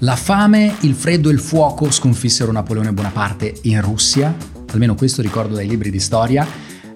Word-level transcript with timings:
La 0.00 0.14
fame, 0.14 0.76
il 0.80 0.94
freddo 0.94 1.30
e 1.30 1.32
il 1.32 1.40
fuoco 1.40 1.90
sconfissero 1.90 2.52
Napoleone 2.52 2.92
Bonaparte 2.92 3.54
in 3.62 3.80
Russia, 3.80 4.34
almeno 4.72 4.94
questo 4.94 5.22
ricordo 5.22 5.54
dai 5.54 5.66
libri 5.66 5.90
di 5.90 6.00
storia, 6.00 6.46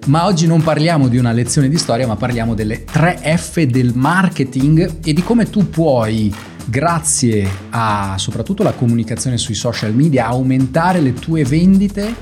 ma 0.05 0.27
oggi 0.27 0.45
non 0.45 0.61
parliamo 0.61 1.07
di 1.07 1.17
una 1.17 1.31
lezione 1.31 1.67
di 1.67 1.79
storia, 1.79 2.05
ma 2.05 2.15
parliamo 2.15 2.53
delle 2.53 2.83
3 2.83 3.37
F 3.37 3.59
del 3.63 3.93
marketing 3.95 4.99
e 5.03 5.13
di 5.13 5.23
come 5.23 5.49
tu 5.49 5.67
puoi, 5.67 6.31
grazie 6.63 7.49
a 7.71 8.17
soprattutto 8.19 8.61
la 8.61 8.73
comunicazione 8.73 9.39
sui 9.39 9.55
social 9.55 9.95
media, 9.95 10.27
aumentare 10.27 11.01
le 11.01 11.13
tue 11.13 11.43
vendite 11.43 12.13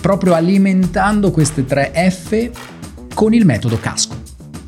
proprio 0.00 0.34
alimentando 0.34 1.30
queste 1.30 1.64
3 1.64 1.92
F 2.10 2.50
con 3.14 3.32
il 3.32 3.46
metodo 3.46 3.78
casco. 3.78 4.20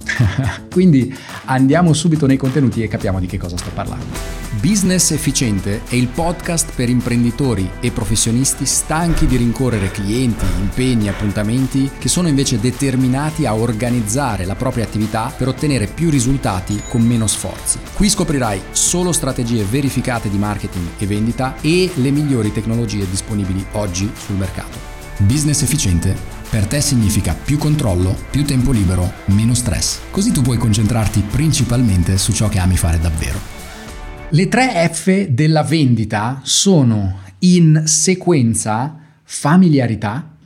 Quindi 0.70 1.12
andiamo 1.46 1.92
subito 1.94 2.26
nei 2.26 2.36
contenuti 2.36 2.80
e 2.80 2.86
capiamo 2.86 3.18
di 3.18 3.26
che 3.26 3.38
cosa 3.38 3.56
sto 3.56 3.70
parlando. 3.74 4.41
Business 4.60 5.12
Efficiente 5.12 5.80
è 5.88 5.94
il 5.94 6.08
podcast 6.08 6.74
per 6.74 6.90
imprenditori 6.90 7.70
e 7.80 7.90
professionisti 7.90 8.66
stanchi 8.66 9.26
di 9.26 9.36
rincorrere 9.36 9.90
clienti, 9.90 10.44
impegni, 10.58 11.08
appuntamenti 11.08 11.90
che 11.98 12.08
sono 12.08 12.28
invece 12.28 12.60
determinati 12.60 13.46
a 13.46 13.54
organizzare 13.54 14.44
la 14.44 14.54
propria 14.54 14.84
attività 14.84 15.32
per 15.34 15.48
ottenere 15.48 15.86
più 15.86 16.10
risultati 16.10 16.82
con 16.86 17.00
meno 17.00 17.26
sforzi. 17.26 17.78
Qui 17.94 18.10
scoprirai 18.10 18.60
solo 18.72 19.12
strategie 19.12 19.64
verificate 19.64 20.28
di 20.28 20.36
marketing 20.36 20.86
e 20.98 21.06
vendita 21.06 21.56
e 21.62 21.90
le 21.94 22.10
migliori 22.10 22.52
tecnologie 22.52 23.08
disponibili 23.08 23.64
oggi 23.72 24.10
sul 24.14 24.36
mercato. 24.36 24.76
Business 25.16 25.62
Efficiente 25.62 26.14
per 26.50 26.66
te 26.66 26.82
significa 26.82 27.34
più 27.34 27.56
controllo, 27.56 28.14
più 28.28 28.44
tempo 28.44 28.70
libero, 28.72 29.10
meno 29.26 29.54
stress. 29.54 30.00
Così 30.10 30.30
tu 30.30 30.42
puoi 30.42 30.58
concentrarti 30.58 31.22
principalmente 31.30 32.18
su 32.18 32.32
ciò 32.32 32.50
che 32.50 32.58
ami 32.58 32.76
fare 32.76 32.98
davvero. 32.98 33.61
Le 34.34 34.48
tre 34.48 34.88
F 34.90 35.26
della 35.26 35.62
vendita 35.62 36.40
sono 36.42 37.18
in 37.40 37.82
sequenza 37.84 38.96
familiarità, 39.22 40.36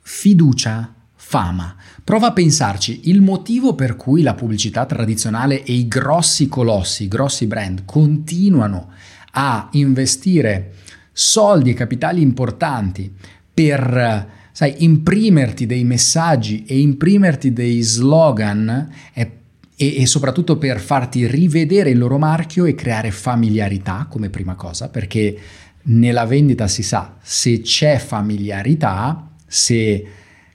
fiducia, 0.00 0.92
fama. 1.14 1.76
Prova 2.02 2.26
a 2.26 2.32
pensarci, 2.32 3.02
il 3.04 3.22
motivo 3.22 3.76
per 3.76 3.94
cui 3.94 4.22
la 4.22 4.34
pubblicità 4.34 4.84
tradizionale 4.84 5.62
e 5.62 5.74
i 5.74 5.86
grossi 5.86 6.48
colossi, 6.48 7.04
i 7.04 7.08
grossi 7.08 7.46
brand 7.46 7.84
continuano 7.84 8.88
a 9.34 9.68
investire 9.74 10.72
soldi 11.12 11.70
e 11.70 11.74
capitali 11.74 12.22
importanti 12.22 13.14
per 13.54 14.28
sai, 14.50 14.82
imprimerti 14.82 15.66
dei 15.66 15.84
messaggi 15.84 16.64
e 16.64 16.80
imprimerti 16.80 17.52
dei 17.52 17.80
slogan 17.82 18.92
è 19.12 19.30
e, 19.76 20.00
e, 20.00 20.06
soprattutto 20.06 20.56
per 20.56 20.80
farti 20.80 21.26
rivedere 21.26 21.90
il 21.90 21.98
loro 21.98 22.18
marchio 22.18 22.64
e 22.64 22.74
creare 22.74 23.10
familiarità 23.10 24.06
come 24.08 24.30
prima 24.30 24.54
cosa, 24.54 24.88
perché 24.88 25.38
nella 25.82 26.24
vendita 26.24 26.66
si 26.66 26.82
sa, 26.82 27.16
se 27.22 27.60
c'è 27.60 27.98
familiarità, 27.98 29.30
se 29.46 30.04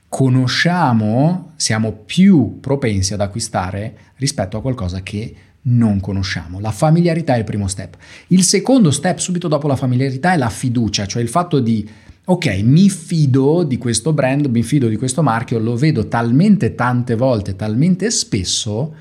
conosciamo, 0.08 1.52
siamo 1.56 1.92
più 1.92 2.58
propensi 2.60 3.14
ad 3.14 3.20
acquistare 3.20 3.96
rispetto 4.16 4.58
a 4.58 4.60
qualcosa 4.60 5.02
che 5.02 5.34
non 5.62 6.00
conosciamo. 6.00 6.60
La 6.60 6.72
familiarità 6.72 7.34
è 7.34 7.38
il 7.38 7.44
primo 7.44 7.68
step. 7.68 7.96
Il 8.28 8.42
secondo 8.42 8.90
step 8.90 9.18
subito 9.18 9.48
dopo 9.48 9.68
la 9.68 9.76
familiarità 9.76 10.32
è 10.32 10.36
la 10.36 10.50
fiducia, 10.50 11.06
cioè 11.06 11.22
il 11.22 11.28
fatto 11.28 11.60
di 11.60 11.88
ok, 12.32 12.62
mi 12.62 12.88
fido 12.88 13.62
di 13.62 13.76
questo 13.76 14.14
brand, 14.14 14.46
mi 14.46 14.62
fido 14.62 14.88
di 14.88 14.96
questo 14.96 15.22
marchio, 15.22 15.58
lo 15.58 15.76
vedo 15.76 16.08
talmente 16.08 16.74
tante 16.74 17.14
volte, 17.14 17.56
talmente 17.56 18.10
spesso 18.10 18.94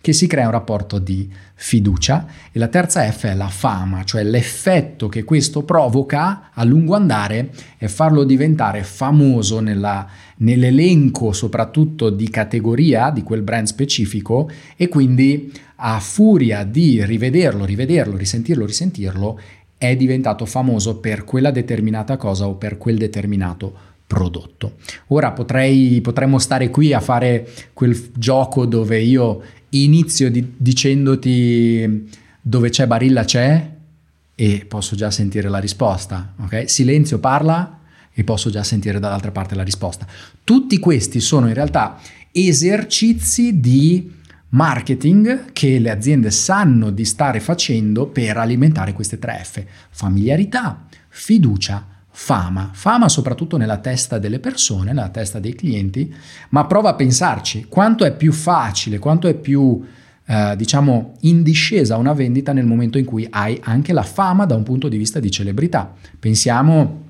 che 0.00 0.12
si 0.12 0.28
crea 0.28 0.44
un 0.44 0.52
rapporto 0.52 1.00
di 1.00 1.28
fiducia. 1.54 2.26
E 2.52 2.60
la 2.60 2.68
terza 2.68 3.10
F 3.10 3.26
è 3.26 3.34
la 3.34 3.48
fama, 3.48 4.04
cioè 4.04 4.22
l'effetto 4.22 5.08
che 5.08 5.24
questo 5.24 5.64
provoca 5.64 6.50
a 6.54 6.62
lungo 6.62 6.94
andare 6.94 7.50
è 7.76 7.88
farlo 7.88 8.22
diventare 8.22 8.84
famoso 8.84 9.58
nella, 9.58 10.06
nell'elenco 10.36 11.32
soprattutto 11.32 12.08
di 12.08 12.30
categoria 12.30 13.10
di 13.10 13.24
quel 13.24 13.42
brand 13.42 13.66
specifico 13.66 14.48
e 14.76 14.86
quindi 14.86 15.52
a 15.78 15.98
furia 15.98 16.62
di 16.62 17.04
rivederlo, 17.04 17.64
rivederlo, 17.64 18.16
risentirlo, 18.16 18.64
risentirlo 18.64 19.40
è 19.78 19.94
diventato 19.96 20.46
famoso 20.46 20.96
per 20.96 21.24
quella 21.24 21.50
determinata 21.50 22.16
cosa 22.16 22.46
o 22.46 22.54
per 22.54 22.78
quel 22.78 22.96
determinato 22.96 23.74
prodotto. 24.06 24.76
Ora 25.08 25.32
potrei, 25.32 26.00
potremmo 26.00 26.38
stare 26.38 26.70
qui 26.70 26.92
a 26.92 27.00
fare 27.00 27.48
quel 27.72 28.10
gioco 28.14 28.64
dove 28.64 29.00
io 29.00 29.42
inizio 29.70 30.30
di, 30.30 30.54
dicendoti 30.56 32.08
dove 32.40 32.70
c'è 32.70 32.86
Barilla 32.86 33.24
c'è 33.24 33.74
e 34.34 34.64
posso 34.68 34.94
già 34.94 35.10
sentire 35.10 35.48
la 35.48 35.58
risposta, 35.58 36.34
ok? 36.38 36.70
Silenzio 36.70 37.18
parla 37.18 37.80
e 38.12 38.22
posso 38.22 38.48
già 38.50 38.62
sentire 38.62 39.00
dall'altra 39.00 39.32
parte 39.32 39.54
la 39.54 39.62
risposta. 39.62 40.06
Tutti 40.44 40.78
questi 40.78 41.20
sono 41.20 41.48
in 41.48 41.54
realtà 41.54 41.98
esercizi 42.30 43.60
di 43.60 44.12
marketing 44.50 45.52
che 45.52 45.78
le 45.78 45.90
aziende 45.90 46.30
sanno 46.30 46.90
di 46.90 47.04
stare 47.04 47.40
facendo 47.40 48.06
per 48.06 48.36
alimentare 48.36 48.92
queste 48.92 49.18
tre 49.18 49.40
F, 49.42 49.64
familiarità, 49.90 50.86
fiducia, 51.08 51.86
fama, 52.08 52.70
fama 52.72 53.08
soprattutto 53.08 53.56
nella 53.56 53.78
testa 53.78 54.18
delle 54.18 54.38
persone, 54.38 54.92
nella 54.92 55.10
testa 55.10 55.38
dei 55.38 55.54
clienti, 55.54 56.14
ma 56.50 56.64
prova 56.66 56.90
a 56.90 56.94
pensarci 56.94 57.66
quanto 57.68 58.04
è 58.04 58.14
più 58.14 58.32
facile, 58.32 58.98
quanto 58.98 59.28
è 59.28 59.34
più 59.34 59.84
eh, 60.24 60.54
diciamo 60.56 61.14
in 61.20 61.42
discesa 61.42 61.96
una 61.96 62.12
vendita 62.12 62.52
nel 62.52 62.66
momento 62.66 62.98
in 62.98 63.04
cui 63.04 63.26
hai 63.28 63.60
anche 63.62 63.92
la 63.92 64.02
fama 64.02 64.44
da 64.44 64.54
un 64.54 64.62
punto 64.62 64.88
di 64.88 64.96
vista 64.96 65.20
di 65.20 65.30
celebrità. 65.30 65.92
Pensiamo 66.18 67.04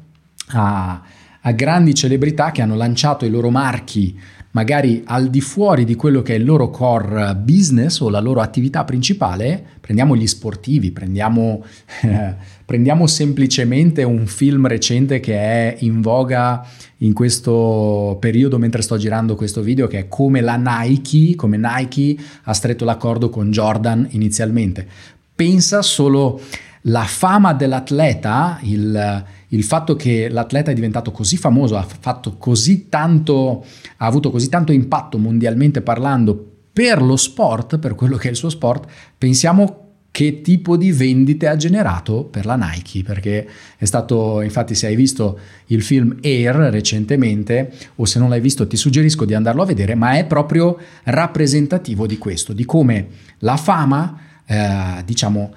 a, 0.48 1.02
a 1.41 1.52
grandi 1.52 1.94
celebrità 1.94 2.50
che 2.50 2.62
hanno 2.62 2.76
lanciato 2.76 3.25
i 3.25 3.30
loro 3.30 3.50
marchi 3.50 4.19
magari 4.56 5.03
al 5.05 5.28
di 5.28 5.43
fuori 5.43 5.84
di 5.84 5.97
quello 5.97 6.22
che 6.22 6.33
è 6.33 6.39
il 6.39 6.47
loro 6.47 6.71
core 6.71 7.34
business 7.34 8.00
o 8.00 8.09
la 8.09 8.21
loro 8.21 8.41
attività 8.41 8.84
principale, 8.84 9.62
prendiamo 9.83 10.17
gli 10.17 10.27
sportivi, 10.27 10.93
prendiamo, 10.93 11.62
eh, 12.00 12.34
prendiamo 12.65 13.06
semplicemente 13.06 14.03
un 14.03 14.27
film 14.27 14.67
recente 14.67 15.21
che 15.21 15.34
è 15.34 15.77
in 15.81 16.00
voga 16.00 16.67
in 16.99 17.12
questo 17.12 18.17
periodo 18.19 18.56
mentre 18.56 18.81
sto 18.81 18.97
girando 18.97 19.34
questo 19.34 19.61
video, 19.61 19.89
che 19.89 19.99
è 19.99 20.09
come 20.09 20.41
la 20.41 20.56
Nike, 20.56 21.34
come 21.34 21.59
Nike 21.59 22.17
ha 22.44 22.55
stretto 22.55 22.87
l'accordo 22.87 23.28
con 23.28 23.50
Jordan 23.50 24.09
inizialmente. 24.12 24.87
Pensa 25.34 25.83
solo 25.83 26.41
la 26.88 27.04
fama 27.04 27.52
dell'atleta, 27.52 28.58
il, 28.62 29.24
il, 29.48 29.64
fatto 29.64 29.97
che 29.97 30.28
l'atleta 30.28 30.70
è 30.70 30.74
diventato 30.74 31.10
così 31.10 31.36
famoso, 31.36 31.76
ha 31.76 31.82
fatto 31.82 32.36
così 32.36 32.88
tanto, 32.88 33.64
ha 33.97 34.06
avuto 34.06 34.30
così 34.30 34.48
tanto 34.48 34.72
impatto 34.72 35.19
mondialmente 35.19 35.80
parlando 35.80 36.52
per 36.72 37.02
lo 37.02 37.16
sport, 37.16 37.78
per 37.78 37.94
quello 37.94 38.16
che 38.16 38.28
è 38.28 38.30
il 38.30 38.36
suo 38.36 38.50
sport, 38.50 38.91
pensiamo 39.16 39.84
che 40.12 40.41
tipo 40.41 40.76
di 40.76 40.92
vendite 40.92 41.46
ha 41.46 41.56
generato 41.56 42.25
per 42.25 42.46
la 42.46 42.56
Nike, 42.56 43.02
perché 43.02 43.46
è 43.76 43.84
stato, 43.84 44.41
infatti 44.41 44.75
se 44.75 44.86
hai 44.86 44.96
visto 44.96 45.38
il 45.66 45.82
film 45.82 46.16
Air 46.22 46.54
recentemente, 46.70 47.72
o 47.96 48.04
se 48.04 48.19
non 48.19 48.28
l'hai 48.28 48.41
visto 48.41 48.66
ti 48.66 48.76
suggerisco 48.76 49.25
di 49.25 49.34
andarlo 49.34 49.62
a 49.62 49.66
vedere, 49.66 49.94
ma 49.94 50.16
è 50.16 50.25
proprio 50.25 50.78
rappresentativo 51.04 52.06
di 52.06 52.16
questo, 52.16 52.52
di 52.52 52.64
come 52.64 53.08
la 53.41 53.56
fama, 53.56 54.19
eh, 54.46 55.02
diciamo, 55.04 55.52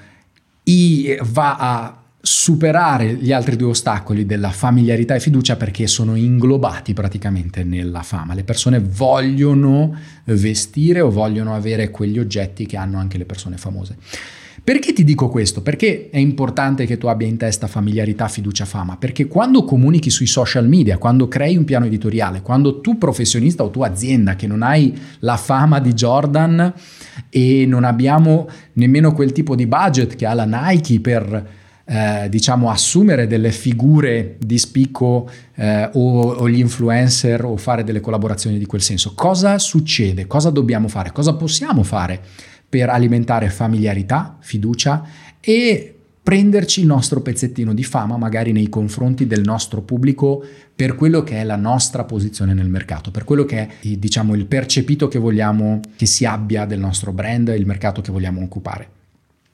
va 1.21 1.55
a 1.57 1.99
superare 2.21 3.13
gli 3.13 3.31
altri 3.31 3.55
due 3.55 3.69
ostacoli 3.69 4.25
della 4.25 4.51
familiarità 4.51 5.15
e 5.15 5.19
fiducia 5.19 5.55
perché 5.55 5.87
sono 5.87 6.15
inglobati 6.15 6.93
praticamente 6.93 7.63
nella 7.63 8.03
fama. 8.03 8.33
Le 8.33 8.43
persone 8.43 8.79
vogliono 8.79 9.95
vestire 10.25 10.99
o 11.01 11.09
vogliono 11.09 11.55
avere 11.55 11.89
quegli 11.89 12.19
oggetti 12.19 12.65
che 12.65 12.77
hanno 12.77 12.99
anche 12.99 13.17
le 13.17 13.25
persone 13.25 13.57
famose. 13.57 13.95
Perché 14.69 14.93
ti 14.93 15.03
dico 15.03 15.29
questo? 15.29 15.63
Perché 15.63 16.09
è 16.11 16.19
importante 16.19 16.85
che 16.85 16.99
tu 16.99 17.07
abbia 17.07 17.25
in 17.25 17.37
testa 17.37 17.65
familiarità, 17.65 18.27
fiducia, 18.27 18.65
fama? 18.65 18.97
Perché 18.97 19.25
quando 19.25 19.63
comunichi 19.63 20.11
sui 20.11 20.27
social 20.27 20.67
media, 20.67 20.99
quando 20.99 21.27
crei 21.27 21.57
un 21.57 21.63
piano 21.63 21.87
editoriale, 21.87 22.43
quando 22.43 22.79
tu 22.79 22.99
professionista 22.99 23.63
o 23.63 23.71
tu 23.71 23.81
azienda 23.81 24.35
che 24.35 24.45
non 24.45 24.61
hai 24.61 24.95
la 25.21 25.37
fama 25.37 25.79
di 25.79 25.91
Jordan 25.93 26.71
e 27.31 27.65
non 27.65 27.83
abbiamo 27.83 28.47
nemmeno 28.73 29.11
quel 29.11 29.31
tipo 29.31 29.55
di 29.55 29.65
budget 29.65 30.15
che 30.15 30.27
ha 30.27 30.35
la 30.35 30.45
Nike 30.45 30.99
per 30.99 31.47
eh, 31.85 32.27
diciamo 32.29 32.69
assumere 32.69 33.25
delle 33.25 33.51
figure 33.51 34.35
di 34.37 34.59
spicco 34.59 35.27
eh, 35.55 35.89
o, 35.93 36.21
o, 36.21 36.47
gli 36.47 36.59
influencer 36.59 37.43
o 37.43 37.57
fare 37.57 37.83
delle 37.83 38.01
collaborazioni 38.01 38.59
di 38.59 38.67
quel 38.67 38.83
senso. 38.83 39.13
Cosa 39.15 39.57
succede? 39.57 40.27
Cosa 40.27 40.51
dobbiamo 40.51 40.87
fare? 40.87 41.11
Cosa 41.11 41.33
possiamo 41.33 41.81
fare 41.81 42.21
per 42.69 42.89
alimentare 42.89 43.49
familiarità, 43.49 44.37
fiducia 44.39 45.03
e 45.39 45.95
prenderci 46.21 46.81
il 46.81 46.85
nostro 46.85 47.21
pezzettino 47.21 47.73
di 47.73 47.83
fama 47.83 48.15
magari 48.15 48.51
nei 48.51 48.69
confronti 48.69 49.25
del 49.25 49.41
nostro 49.41 49.81
pubblico 49.81 50.43
per 50.75 50.93
quello 50.95 51.23
che 51.23 51.37
è 51.37 51.43
la 51.43 51.55
nostra 51.55 52.03
posizione 52.03 52.53
nel 52.53 52.69
mercato, 52.69 53.09
per 53.09 53.23
quello 53.23 53.45
che 53.45 53.57
è 53.57 53.97
diciamo 53.97 54.35
il 54.35 54.45
percepito 54.45 55.07
che 55.07 55.17
vogliamo 55.17 55.79
che 55.95 56.05
si 56.05 56.25
abbia 56.25 56.65
del 56.65 56.79
nostro 56.79 57.11
brand, 57.11 57.47
il 57.57 57.65
mercato 57.65 58.01
che 58.01 58.11
vogliamo 58.11 58.43
occupare. 58.43 58.89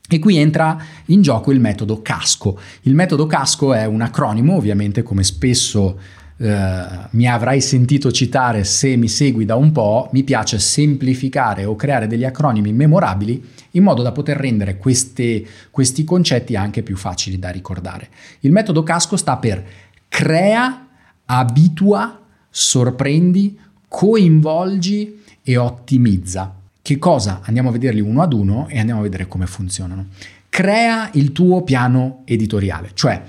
E 0.07 0.19
qui 0.19 0.37
entra 0.37 0.77
in 1.05 1.21
gioco 1.21 1.51
il 1.51 1.59
metodo 1.59 2.01
casco. 2.01 2.59
Il 2.81 2.93
metodo 2.93 3.25
casco 3.25 3.73
è 3.73 3.85
un 3.85 4.01
acronimo, 4.01 4.55
ovviamente 4.55 5.01
come 5.01 5.23
spesso 5.23 5.97
eh, 6.37 6.85
mi 7.11 7.27
avrai 7.27 7.61
sentito 7.61 8.11
citare 8.11 8.65
se 8.65 8.97
mi 8.97 9.07
segui 9.07 9.45
da 9.45 9.55
un 9.55 9.71
po', 9.71 10.09
mi 10.11 10.23
piace 10.23 10.59
semplificare 10.59 11.63
o 11.63 11.75
creare 11.75 12.07
degli 12.07 12.25
acronimi 12.25 12.73
memorabili 12.73 13.41
in 13.71 13.83
modo 13.83 14.01
da 14.01 14.11
poter 14.11 14.37
rendere 14.37 14.77
queste, 14.77 15.45
questi 15.71 16.03
concetti 16.03 16.55
anche 16.55 16.83
più 16.83 16.97
facili 16.97 17.39
da 17.39 17.49
ricordare. 17.49 18.09
Il 18.41 18.51
metodo 18.51 18.83
casco 18.83 19.15
sta 19.15 19.37
per 19.37 19.63
crea, 20.09 20.87
abitua, 21.25 22.21
sorprendi, 22.49 23.57
coinvolgi 23.87 25.21
e 25.41 25.57
ottimizza. 25.57 26.53
Che 26.81 26.97
cosa? 26.97 27.41
Andiamo 27.43 27.69
a 27.69 27.71
vederli 27.71 28.01
uno 28.01 28.21
ad 28.21 28.33
uno 28.33 28.67
e 28.67 28.77
andiamo 28.77 28.99
a 28.99 29.03
vedere 29.03 29.27
come 29.27 29.47
funzionano. 29.47 30.07
Crea 30.49 31.09
il 31.13 31.31
tuo 31.31 31.63
piano 31.63 32.21
editoriale, 32.25 32.91
cioè 32.93 33.21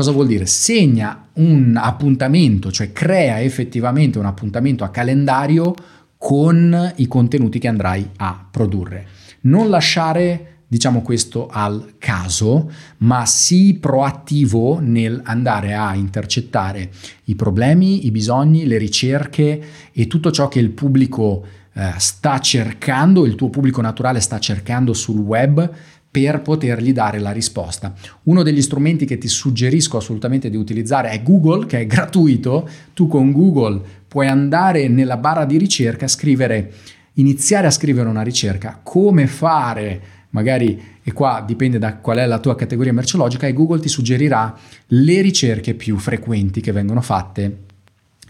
cosa 0.00 0.12
vuol 0.12 0.28
dire? 0.28 0.46
Segna 0.46 1.28
un 1.34 1.78
appuntamento, 1.78 2.72
cioè 2.72 2.90
crea 2.90 3.42
effettivamente 3.42 4.18
un 4.18 4.24
appuntamento 4.24 4.82
a 4.82 4.88
calendario 4.88 5.74
con 6.16 6.92
i 6.96 7.06
contenuti 7.06 7.58
che 7.58 7.68
andrai 7.68 8.08
a 8.16 8.46
produrre. 8.50 9.06
Non 9.42 9.68
lasciare 9.68 10.46
diciamo 10.66 11.02
questo 11.02 11.48
al 11.48 11.96
caso, 11.98 12.70
ma 12.98 13.26
sii 13.26 13.74
proattivo 13.74 14.78
nel 14.80 15.20
andare 15.24 15.74
a 15.74 15.94
intercettare 15.94 16.90
i 17.24 17.34
problemi, 17.34 18.06
i 18.06 18.10
bisogni, 18.10 18.64
le 18.64 18.78
ricerche 18.78 19.62
e 19.92 20.06
tutto 20.06 20.30
ciò 20.30 20.48
che 20.48 20.60
il 20.60 20.70
pubblico 20.70 21.44
eh, 21.74 21.92
sta 21.98 22.38
cercando, 22.38 23.26
il 23.26 23.34
tuo 23.34 23.50
pubblico 23.50 23.82
naturale 23.82 24.20
sta 24.20 24.38
cercando 24.38 24.94
sul 24.94 25.18
web 25.18 25.70
per 26.10 26.42
potergli 26.42 26.92
dare 26.92 27.20
la 27.20 27.30
risposta. 27.30 27.94
Uno 28.24 28.42
degli 28.42 28.62
strumenti 28.62 29.04
che 29.04 29.18
ti 29.18 29.28
suggerisco 29.28 29.96
assolutamente 29.96 30.50
di 30.50 30.56
utilizzare 30.56 31.10
è 31.10 31.22
Google, 31.22 31.66
che 31.66 31.80
è 31.80 31.86
gratuito. 31.86 32.68
Tu 32.94 33.06
con 33.06 33.30
Google 33.30 33.80
puoi 34.08 34.26
andare 34.26 34.88
nella 34.88 35.16
barra 35.16 35.44
di 35.44 35.56
ricerca, 35.56 36.08
scrivere, 36.08 36.72
iniziare 37.14 37.68
a 37.68 37.70
scrivere 37.70 38.08
una 38.08 38.22
ricerca, 38.22 38.80
come 38.82 39.28
fare, 39.28 40.00
magari, 40.30 40.98
e 41.02 41.12
qua 41.12 41.44
dipende 41.46 41.78
da 41.78 41.96
qual 41.96 42.18
è 42.18 42.26
la 42.26 42.40
tua 42.40 42.56
categoria 42.56 42.92
merceologica, 42.92 43.46
e 43.46 43.52
Google 43.52 43.78
ti 43.78 43.88
suggerirà 43.88 44.56
le 44.88 45.20
ricerche 45.20 45.74
più 45.74 45.96
frequenti 45.96 46.60
che 46.60 46.72
vengono 46.72 47.00
fatte 47.00 47.68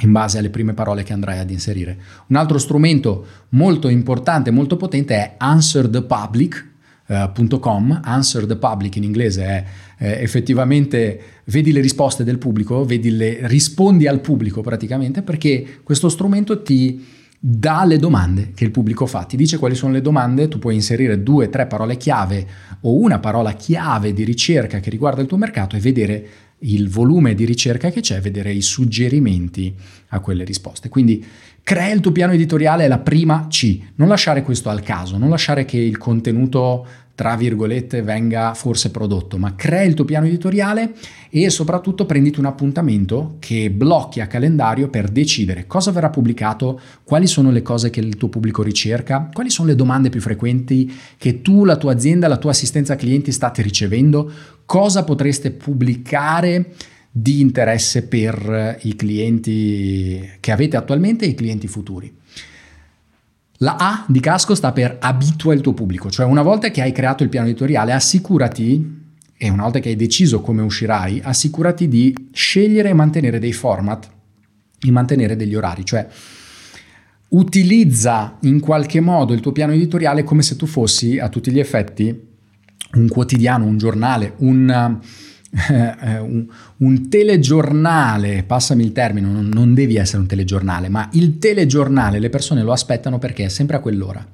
in 0.00 0.12
base 0.12 0.38
alle 0.38 0.50
prime 0.50 0.74
parole 0.74 1.02
che 1.02 1.14
andrai 1.14 1.38
ad 1.38 1.50
inserire. 1.50 1.98
Un 2.26 2.36
altro 2.36 2.58
strumento 2.58 3.26
molto 3.50 3.88
importante, 3.88 4.50
molto 4.50 4.76
potente 4.76 5.14
è 5.14 5.34
answerthepublic.com. 5.38 6.68
Uh, 6.68 6.69
Answer 7.14 8.46
the 8.46 8.56
Public 8.56 8.96
in 8.96 9.04
inglese 9.04 9.44
è 9.44 9.64
eh, 9.98 10.22
effettivamente 10.22 11.20
vedi 11.44 11.72
le 11.72 11.80
risposte 11.80 12.24
del 12.24 12.38
pubblico, 12.38 12.84
vedi 12.84 13.10
le, 13.10 13.46
rispondi 13.48 14.06
al 14.06 14.20
pubblico 14.20 14.60
praticamente 14.60 15.22
perché 15.22 15.80
questo 15.82 16.08
strumento 16.08 16.62
ti 16.62 17.04
dà 17.42 17.84
le 17.86 17.96
domande 17.96 18.52
che 18.54 18.64
il 18.64 18.70
pubblico 18.70 19.06
fa, 19.06 19.24
ti 19.24 19.36
dice 19.36 19.56
quali 19.56 19.74
sono 19.74 19.92
le 19.92 20.02
domande, 20.02 20.48
tu 20.48 20.58
puoi 20.58 20.74
inserire 20.74 21.22
due, 21.22 21.48
tre 21.48 21.66
parole 21.66 21.96
chiave 21.96 22.46
o 22.82 22.98
una 22.98 23.18
parola 23.18 23.52
chiave 23.54 24.12
di 24.12 24.24
ricerca 24.24 24.78
che 24.78 24.90
riguarda 24.90 25.22
il 25.22 25.26
tuo 25.26 25.38
mercato 25.38 25.74
e 25.74 25.80
vedere 25.80 26.28
il 26.60 26.90
volume 26.90 27.34
di 27.34 27.46
ricerca 27.46 27.90
che 27.90 28.00
c'è, 28.00 28.20
vedere 28.20 28.52
i 28.52 28.60
suggerimenti 28.60 29.74
a 30.08 30.20
quelle 30.20 30.44
risposte. 30.44 30.90
Quindi 30.90 31.24
crea 31.70 31.92
il 31.92 32.00
tuo 32.00 32.10
piano 32.10 32.32
editoriale 32.32 32.82
è 32.82 32.88
la 32.88 32.98
prima 32.98 33.46
C, 33.48 33.78
non 33.94 34.08
lasciare 34.08 34.42
questo 34.42 34.70
al 34.70 34.82
caso, 34.82 35.16
non 35.16 35.28
lasciare 35.28 35.64
che 35.64 35.76
il 35.76 35.98
contenuto 35.98 36.84
tra 37.14 37.36
virgolette 37.36 38.02
venga 38.02 38.54
forse 38.54 38.90
prodotto, 38.90 39.38
ma 39.38 39.54
crea 39.54 39.82
il 39.82 39.94
tuo 39.94 40.04
piano 40.04 40.26
editoriale 40.26 40.94
e 41.30 41.48
soprattutto 41.48 42.06
prenditi 42.06 42.40
un 42.40 42.46
appuntamento 42.46 43.36
che 43.38 43.70
blocchi 43.70 44.20
a 44.20 44.26
calendario 44.26 44.88
per 44.88 45.10
decidere 45.10 45.68
cosa 45.68 45.92
verrà 45.92 46.10
pubblicato, 46.10 46.80
quali 47.04 47.28
sono 47.28 47.52
le 47.52 47.62
cose 47.62 47.88
che 47.88 48.00
il 48.00 48.16
tuo 48.16 48.26
pubblico 48.26 48.64
ricerca, 48.64 49.30
quali 49.32 49.48
sono 49.48 49.68
le 49.68 49.76
domande 49.76 50.08
più 50.08 50.20
frequenti 50.20 50.92
che 51.16 51.40
tu, 51.40 51.64
la 51.64 51.76
tua 51.76 51.92
azienda, 51.92 52.26
la 52.26 52.38
tua 52.38 52.50
assistenza 52.50 52.96
clienti 52.96 53.30
state 53.30 53.62
ricevendo, 53.62 54.28
cosa 54.66 55.04
potreste 55.04 55.52
pubblicare 55.52 56.72
di 57.10 57.40
interesse 57.40 58.06
per 58.06 58.78
i 58.82 58.94
clienti 58.94 60.28
che 60.38 60.52
avete 60.52 60.76
attualmente 60.76 61.24
e 61.24 61.28
i 61.28 61.34
clienti 61.34 61.66
futuri. 61.66 62.16
La 63.62 63.76
A 63.76 64.04
di 64.08 64.20
casco 64.20 64.54
sta 64.54 64.72
per 64.72 64.96
abitua 65.00 65.52
il 65.52 65.60
tuo 65.60 65.74
pubblico, 65.74 66.10
cioè 66.10 66.24
una 66.24 66.42
volta 66.42 66.70
che 66.70 66.80
hai 66.80 66.92
creato 66.92 67.22
il 67.22 67.28
piano 67.28 67.46
editoriale 67.46 67.92
assicurati, 67.92 68.98
e 69.42 69.48
una 69.48 69.62
volta 69.62 69.78
che 69.78 69.88
hai 69.88 69.96
deciso 69.96 70.42
come 70.42 70.60
uscirai, 70.60 71.20
assicurati 71.22 71.88
di 71.88 72.14
scegliere 72.30 72.90
e 72.90 72.94
mantenere 72.94 73.38
dei 73.38 73.54
format 73.54 74.08
e 74.86 74.90
mantenere 74.90 75.34
degli 75.34 75.54
orari, 75.54 75.84
cioè 75.84 76.06
utilizza 77.28 78.36
in 78.42 78.60
qualche 78.60 79.00
modo 79.00 79.32
il 79.32 79.40
tuo 79.40 79.52
piano 79.52 79.72
editoriale 79.72 80.24
come 80.24 80.42
se 80.42 80.56
tu 80.56 80.66
fossi 80.66 81.18
a 81.18 81.28
tutti 81.28 81.50
gli 81.50 81.58
effetti 81.58 82.28
un 82.92 83.08
quotidiano, 83.08 83.64
un 83.64 83.78
giornale, 83.78 84.34
un 84.38 84.68
eh, 84.68 85.06
un, 85.50 86.46
un, 86.76 87.08
telegiornale, 87.08 88.44
passami 88.44 88.84
il 88.84 88.92
termine, 88.92 89.26
non, 89.26 89.48
non 89.48 89.74
devi 89.74 89.96
essere 89.96 90.20
un 90.20 90.26
telegiornale, 90.26 90.88
ma 90.88 91.08
il 91.12 91.38
telegiornale 91.38 92.18
le 92.18 92.30
persone 92.30 92.62
lo 92.62 92.72
aspettano 92.72 93.18
perché 93.18 93.44
è 93.44 93.48
sempre 93.48 93.76
a 93.76 93.80
quell'ora, 93.80 94.24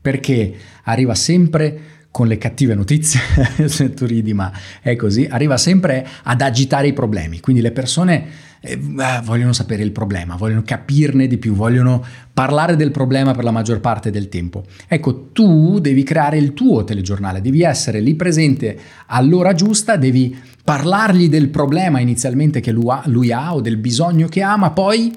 perché 0.00 0.54
arriva 0.84 1.14
sempre 1.14 1.92
con 2.12 2.26
le 2.26 2.36
cattive 2.36 2.74
notizie, 2.74 3.20
se 3.66 3.94
tu 3.94 4.04
ridi, 4.04 4.34
ma 4.34 4.52
è 4.82 4.96
così, 4.96 5.26
arriva 5.28 5.56
sempre 5.56 6.06
ad 6.24 6.42
agitare 6.42 6.86
i 6.86 6.92
problemi. 6.92 7.40
Quindi 7.40 7.62
le 7.62 7.72
persone 7.72 8.50
eh, 8.60 8.78
vogliono 9.24 9.54
sapere 9.54 9.82
il 9.82 9.92
problema, 9.92 10.36
vogliono 10.36 10.62
capirne 10.62 11.26
di 11.26 11.38
più, 11.38 11.54
vogliono 11.54 12.04
parlare 12.32 12.76
del 12.76 12.90
problema 12.90 13.32
per 13.32 13.44
la 13.44 13.50
maggior 13.50 13.80
parte 13.80 14.10
del 14.10 14.28
tempo. 14.28 14.64
Ecco, 14.86 15.30
tu 15.32 15.80
devi 15.80 16.02
creare 16.02 16.36
il 16.36 16.52
tuo 16.52 16.84
telegiornale, 16.84 17.40
devi 17.40 17.62
essere 17.62 18.00
lì 18.00 18.14
presente 18.14 18.78
all'ora 19.06 19.54
giusta, 19.54 19.96
devi 19.96 20.36
parlargli 20.64 21.28
del 21.28 21.48
problema 21.48 22.00
inizialmente 22.00 22.60
che 22.60 22.72
lui 22.72 23.32
ha 23.32 23.54
o 23.54 23.60
del 23.60 23.76
bisogno 23.76 24.28
che 24.28 24.42
ha, 24.42 24.56
ma 24.56 24.70
poi 24.70 25.12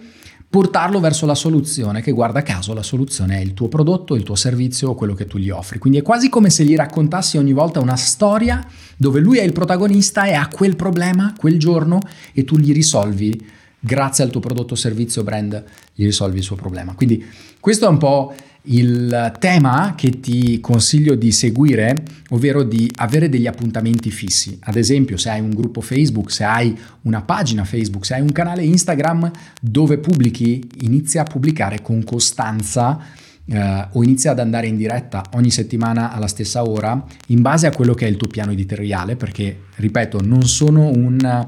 portarlo 0.56 1.02
verso 1.02 1.26
la 1.26 1.36
soluzione, 1.36 2.02
che 2.02 2.12
guarda 2.12 2.42
caso 2.42 2.74
la 2.74 2.82
soluzione 2.82 3.38
è 3.38 3.42
il 3.42 3.54
tuo 3.54 3.68
prodotto, 3.68 4.16
il 4.16 4.24
tuo 4.24 4.36
servizio 4.36 4.90
o 4.90 4.96
quello 4.96 5.14
che 5.14 5.26
tu 5.26 5.38
gli 5.38 5.50
offri. 5.50 5.80
Quindi 5.80 6.00
è 6.00 6.02
quasi 6.02 6.30
come 6.30 6.50
se 6.50 6.64
gli 6.64 6.76
raccontassi 6.76 7.38
ogni 7.38 7.52
volta 7.52 7.82
una 7.82 7.98
storia 7.98 8.66
dove 8.96 9.20
lui 9.20 9.38
è 9.38 9.44
il 9.44 9.52
protagonista 9.52 10.24
e 10.26 10.34
ha 10.34 10.48
quel 10.48 10.78
problema 10.78 11.34
quel 11.38 11.60
giorno 11.60 12.00
e 12.32 12.46
tu 12.46 12.56
gli 12.56 12.72
risolvi 12.72 13.46
grazie 13.78 14.24
al 14.24 14.32
tuo 14.32 14.40
prodotto, 14.40 14.76
servizio, 14.76 15.24
brand, 15.24 15.62
gli 15.94 16.06
risolvi 16.06 16.38
il 16.38 16.44
suo 16.44 16.56
problema. 16.56 16.96
Quindi 16.96 17.24
questo 17.60 17.86
è 17.86 17.90
un 17.90 17.98
po' 17.98 18.34
il 18.66 19.34
tema 19.40 19.94
che 19.96 20.20
ti 20.20 20.60
consiglio 20.60 21.16
di 21.16 21.32
seguire, 21.32 21.96
ovvero 22.30 22.64
di 22.64 22.90
avere 22.98 23.30
degli 23.30 23.48
appuntamenti 23.48 24.12
fissi. 24.12 24.58
Ad 24.62 24.76
esempio, 24.76 25.18
se 25.18 25.30
hai 25.30 25.42
un 25.42 25.52
gruppo 25.52 25.82
Facebook, 25.82 26.32
se 26.32 26.44
hai 26.44 26.78
una 27.04 27.22
pagina 27.22 27.64
Facebook, 27.64 28.06
se 28.06 28.16
hai 28.16 28.22
un 28.22 28.32
canale 28.32 28.64
Instagram 28.64 29.32
dove 29.62 29.98
pubblichi, 29.98 30.68
inizia 30.82 31.22
a 31.22 31.26
pubblicare 31.26 31.82
con 31.82 32.04
costanza 32.04 33.24
Uh, 33.48 33.86
o 33.92 34.04
inizia 34.04 34.32
ad 34.32 34.40
andare 34.40 34.66
in 34.66 34.76
diretta 34.76 35.24
ogni 35.34 35.52
settimana 35.52 36.12
alla 36.12 36.26
stessa 36.26 36.68
ora 36.68 37.06
in 37.28 37.44
base 37.44 37.68
a 37.68 37.72
quello 37.72 37.94
che 37.94 38.08
è 38.08 38.10
il 38.10 38.18
tuo 38.18 38.28
piano 38.28 38.52
editoriale 38.52 39.16
perché 39.16 39.66
ripeto 39.76 40.20
non 40.24 40.48
sono 40.48 40.88
un 40.88 41.46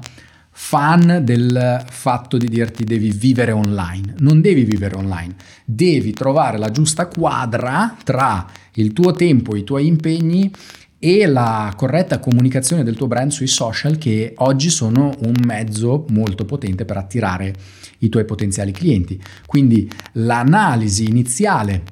fan 0.60 1.22
del 1.24 1.86
fatto 1.88 2.36
di 2.36 2.48
dirti 2.48 2.84
devi 2.84 3.12
vivere 3.12 3.52
online. 3.52 4.16
Non 4.18 4.42
devi 4.42 4.64
vivere 4.64 4.98
online, 4.98 5.36
devi 5.64 6.12
trovare 6.12 6.58
la 6.58 6.72
giusta 6.72 7.06
quadra 7.06 7.96
tra 8.04 8.46
il 8.74 8.92
tuo 8.92 9.14
tempo, 9.14 9.56
i 9.56 9.64
tuoi 9.64 9.86
impegni 9.86 10.52
e 10.98 11.28
la 11.28 11.72
corretta 11.78 12.20
comunicazione 12.20 12.84
del 12.84 12.98
tuo 12.98 13.06
brand 13.06 13.30
sui 13.30 13.46
social 13.46 14.00
che 14.00 14.34
oggi 14.38 14.72
sono 14.72 15.16
un 15.20 15.36
mezzo 15.46 16.06
molto 16.10 16.44
potente 16.44 16.86
per 16.86 16.98
attirare 16.98 17.54
i 18.00 18.10
tuoi 18.10 18.26
potenziali 18.26 18.72
clienti. 18.72 19.22
Quindi 19.46 19.88
l'analisi 20.14 21.08
iniziale 21.08 21.84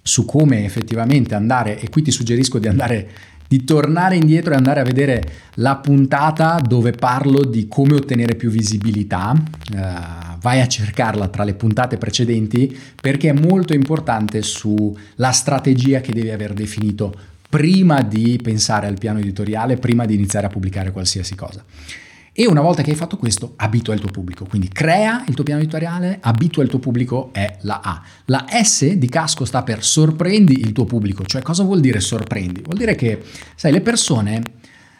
su 0.00 0.24
come 0.24 0.64
effettivamente 0.64 1.34
andare, 1.34 1.78
e 1.80 1.90
qui 1.90 2.02
ti 2.02 2.12
suggerisco 2.12 2.60
di 2.60 2.68
andare 2.68 3.10
di 3.48 3.64
tornare 3.64 4.16
indietro 4.16 4.52
e 4.52 4.56
andare 4.56 4.80
a 4.80 4.84
vedere 4.84 5.22
la 5.54 5.76
puntata 5.76 6.60
dove 6.60 6.92
parlo 6.92 7.44
di 7.44 7.66
come 7.66 7.94
ottenere 7.94 8.34
più 8.34 8.50
visibilità. 8.50 9.32
Uh, 9.72 10.38
vai 10.40 10.60
a 10.60 10.68
cercarla 10.68 11.28
tra 11.28 11.44
le 11.44 11.54
puntate 11.54 11.96
precedenti 11.96 12.78
perché 13.00 13.30
è 13.30 13.32
molto 13.32 13.72
importante 13.72 14.42
sulla 14.42 15.32
strategia 15.32 16.00
che 16.00 16.12
devi 16.12 16.30
aver 16.30 16.52
definito 16.52 17.14
prima 17.48 18.02
di 18.02 18.38
pensare 18.42 18.86
al 18.86 18.98
piano 18.98 19.18
editoriale, 19.18 19.78
prima 19.78 20.04
di 20.04 20.14
iniziare 20.14 20.46
a 20.46 20.50
pubblicare 20.50 20.92
qualsiasi 20.92 21.34
cosa. 21.34 21.64
E 22.40 22.46
una 22.46 22.60
volta 22.60 22.82
che 22.82 22.90
hai 22.90 22.96
fatto 22.96 23.16
questo, 23.16 23.54
abitua 23.56 23.94
il 23.94 24.00
tuo 24.00 24.10
pubblico. 24.10 24.44
Quindi 24.44 24.68
crea 24.68 25.24
il 25.26 25.34
tuo 25.34 25.42
piano 25.42 25.60
editoriale, 25.60 26.18
abitua 26.20 26.62
il 26.62 26.68
tuo 26.68 26.78
pubblico 26.78 27.30
è 27.32 27.56
la 27.62 27.80
A. 27.82 28.00
La 28.26 28.46
S 28.62 28.92
di 28.92 29.08
casco 29.08 29.44
sta 29.44 29.64
per 29.64 29.82
sorprendi 29.82 30.60
il 30.60 30.70
tuo 30.70 30.84
pubblico. 30.84 31.24
Cioè 31.24 31.42
cosa 31.42 31.64
vuol 31.64 31.80
dire 31.80 31.98
sorprendi? 31.98 32.62
Vuol 32.62 32.78
dire 32.78 32.94
che, 32.94 33.24
sai, 33.56 33.72
le 33.72 33.80
persone 33.80 34.40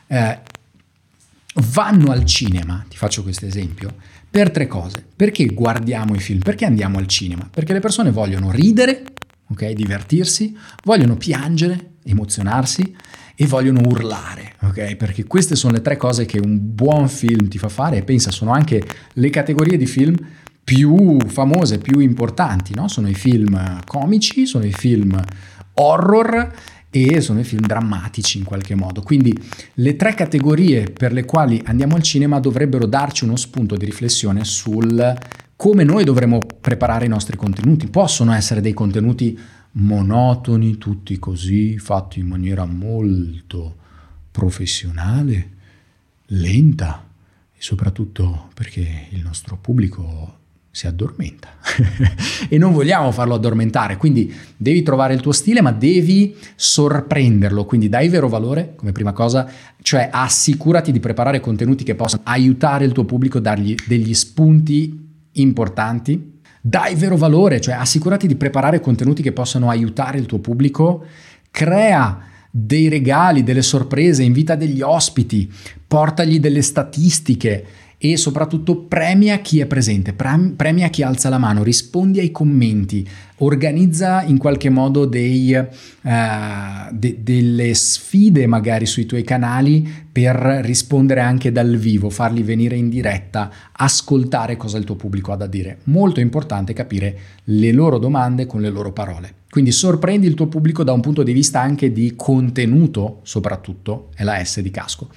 eh, 0.08 0.38
vanno 1.54 2.10
al 2.10 2.24
cinema, 2.24 2.84
ti 2.88 2.96
faccio 2.96 3.22
questo 3.22 3.46
esempio, 3.46 3.94
per 4.28 4.50
tre 4.50 4.66
cose. 4.66 5.06
Perché 5.14 5.46
guardiamo 5.46 6.16
i 6.16 6.18
film? 6.18 6.40
Perché 6.40 6.64
andiamo 6.64 6.98
al 6.98 7.06
cinema? 7.06 7.48
Perché 7.48 7.72
le 7.72 7.78
persone 7.78 8.10
vogliono 8.10 8.50
ridere, 8.50 9.04
ok? 9.48 9.70
Divertirsi, 9.74 10.58
vogliono 10.82 11.16
piangere, 11.16 11.90
emozionarsi 12.02 12.96
e 13.40 13.46
vogliono 13.46 13.82
urlare, 13.84 14.54
ok? 14.62 14.96
Perché 14.96 15.24
queste 15.24 15.54
sono 15.54 15.74
le 15.74 15.80
tre 15.80 15.96
cose 15.96 16.26
che 16.26 16.40
un 16.40 16.58
buon 16.60 17.08
film 17.08 17.46
ti 17.46 17.56
fa 17.56 17.68
fare 17.68 17.98
e 17.98 18.02
pensa 18.02 18.32
sono 18.32 18.50
anche 18.50 18.82
le 19.12 19.30
categorie 19.30 19.76
di 19.76 19.86
film 19.86 20.16
più 20.64 21.16
famose, 21.24 21.78
più 21.78 22.00
importanti, 22.00 22.74
no? 22.74 22.88
Sono 22.88 23.08
i 23.08 23.14
film 23.14 23.78
comici, 23.86 24.44
sono 24.44 24.64
i 24.64 24.72
film 24.72 25.16
horror 25.74 26.52
e 26.90 27.20
sono 27.20 27.38
i 27.38 27.44
film 27.44 27.64
drammatici 27.64 28.38
in 28.38 28.44
qualche 28.44 28.74
modo. 28.74 29.02
Quindi 29.02 29.32
le 29.74 29.94
tre 29.94 30.14
categorie 30.14 30.90
per 30.90 31.12
le 31.12 31.24
quali 31.24 31.62
andiamo 31.64 31.94
al 31.94 32.02
cinema 32.02 32.40
dovrebbero 32.40 32.86
darci 32.86 33.22
uno 33.22 33.36
spunto 33.36 33.76
di 33.76 33.84
riflessione 33.84 34.42
sul 34.42 35.16
come 35.54 35.84
noi 35.84 36.02
dovremmo 36.02 36.40
preparare 36.60 37.04
i 37.04 37.08
nostri 37.08 37.36
contenuti. 37.36 37.86
Possono 37.86 38.32
essere 38.32 38.60
dei 38.60 38.72
contenuti 38.72 39.38
monotoni, 39.78 40.76
tutti 40.76 41.18
così, 41.18 41.78
fatti 41.78 42.20
in 42.20 42.26
maniera 42.26 42.64
molto 42.64 43.76
professionale, 44.30 45.50
lenta 46.26 47.06
e 47.52 47.58
soprattutto 47.58 48.50
perché 48.54 49.06
il 49.10 49.22
nostro 49.22 49.56
pubblico 49.56 50.36
si 50.70 50.86
addormenta. 50.86 51.48
E 52.50 52.56
non 52.56 52.72
vogliamo 52.72 53.10
farlo 53.10 53.34
addormentare, 53.34 53.98
quindi 53.98 54.34
devi 54.56 54.82
trovare 54.82 55.12
il 55.12 55.20
tuo 55.20 55.32
stile 55.32 55.60
ma 55.60 55.70
devi 55.70 56.34
sorprenderlo, 56.54 57.66
quindi 57.66 57.90
dai 57.90 58.08
vero 58.08 58.26
valore 58.26 58.72
come 58.74 58.92
prima 58.92 59.12
cosa, 59.12 59.46
cioè 59.82 60.08
assicurati 60.10 60.90
di 60.90 60.98
preparare 60.98 61.40
contenuti 61.40 61.84
che 61.84 61.94
possano 61.94 62.22
aiutare 62.24 62.86
il 62.86 62.92
tuo 62.92 63.04
pubblico, 63.04 63.38
dargli 63.38 63.74
degli 63.86 64.14
spunti 64.14 65.08
importanti, 65.32 66.37
dai 66.60 66.94
vero 66.94 67.16
valore, 67.16 67.60
cioè 67.60 67.74
assicurati 67.74 68.26
di 68.26 68.36
preparare 68.36 68.80
contenuti 68.80 69.22
che 69.22 69.32
possano 69.32 69.68
aiutare 69.70 70.18
il 70.18 70.26
tuo 70.26 70.38
pubblico, 70.38 71.04
crea 71.50 72.20
dei 72.50 72.88
regali, 72.88 73.42
delle 73.42 73.62
sorprese, 73.62 74.22
invita 74.22 74.54
degli 74.54 74.80
ospiti, 74.80 75.50
portagli 75.86 76.40
delle 76.40 76.62
statistiche, 76.62 77.66
e 78.00 78.16
soprattutto 78.16 78.76
premia 78.76 79.38
chi 79.40 79.58
è 79.58 79.66
presente, 79.66 80.14
premia 80.14 80.88
chi 80.88 81.02
alza 81.02 81.28
la 81.28 81.38
mano, 81.38 81.64
rispondi 81.64 82.20
ai 82.20 82.30
commenti, 82.30 83.06
organizza 83.38 84.22
in 84.22 84.38
qualche 84.38 84.70
modo 84.70 85.04
dei, 85.04 85.52
uh, 85.52 86.88
de- 86.92 87.18
delle 87.20 87.74
sfide 87.74 88.46
magari 88.46 88.86
sui 88.86 89.04
tuoi 89.04 89.24
canali 89.24 90.06
per 90.10 90.36
rispondere 90.62 91.20
anche 91.20 91.50
dal 91.50 91.76
vivo, 91.76 92.08
farli 92.08 92.44
venire 92.44 92.76
in 92.76 92.88
diretta, 92.88 93.50
ascoltare 93.72 94.56
cosa 94.56 94.78
il 94.78 94.84
tuo 94.84 94.94
pubblico 94.94 95.32
ha 95.32 95.36
da 95.36 95.48
dire. 95.48 95.78
Molto 95.84 96.20
importante 96.20 96.72
capire 96.72 97.18
le 97.44 97.72
loro 97.72 97.98
domande 97.98 98.46
con 98.46 98.60
le 98.60 98.70
loro 98.70 98.92
parole. 98.92 99.34
Quindi 99.50 99.72
sorprendi 99.72 100.26
il 100.26 100.34
tuo 100.34 100.46
pubblico 100.46 100.84
da 100.84 100.92
un 100.92 101.00
punto 101.00 101.24
di 101.24 101.32
vista 101.32 101.60
anche 101.60 101.90
di 101.90 102.12
contenuto, 102.14 103.20
soprattutto, 103.22 104.10
è 104.14 104.22
la 104.22 104.44
S 104.44 104.60
di 104.60 104.70
casco. 104.70 105.08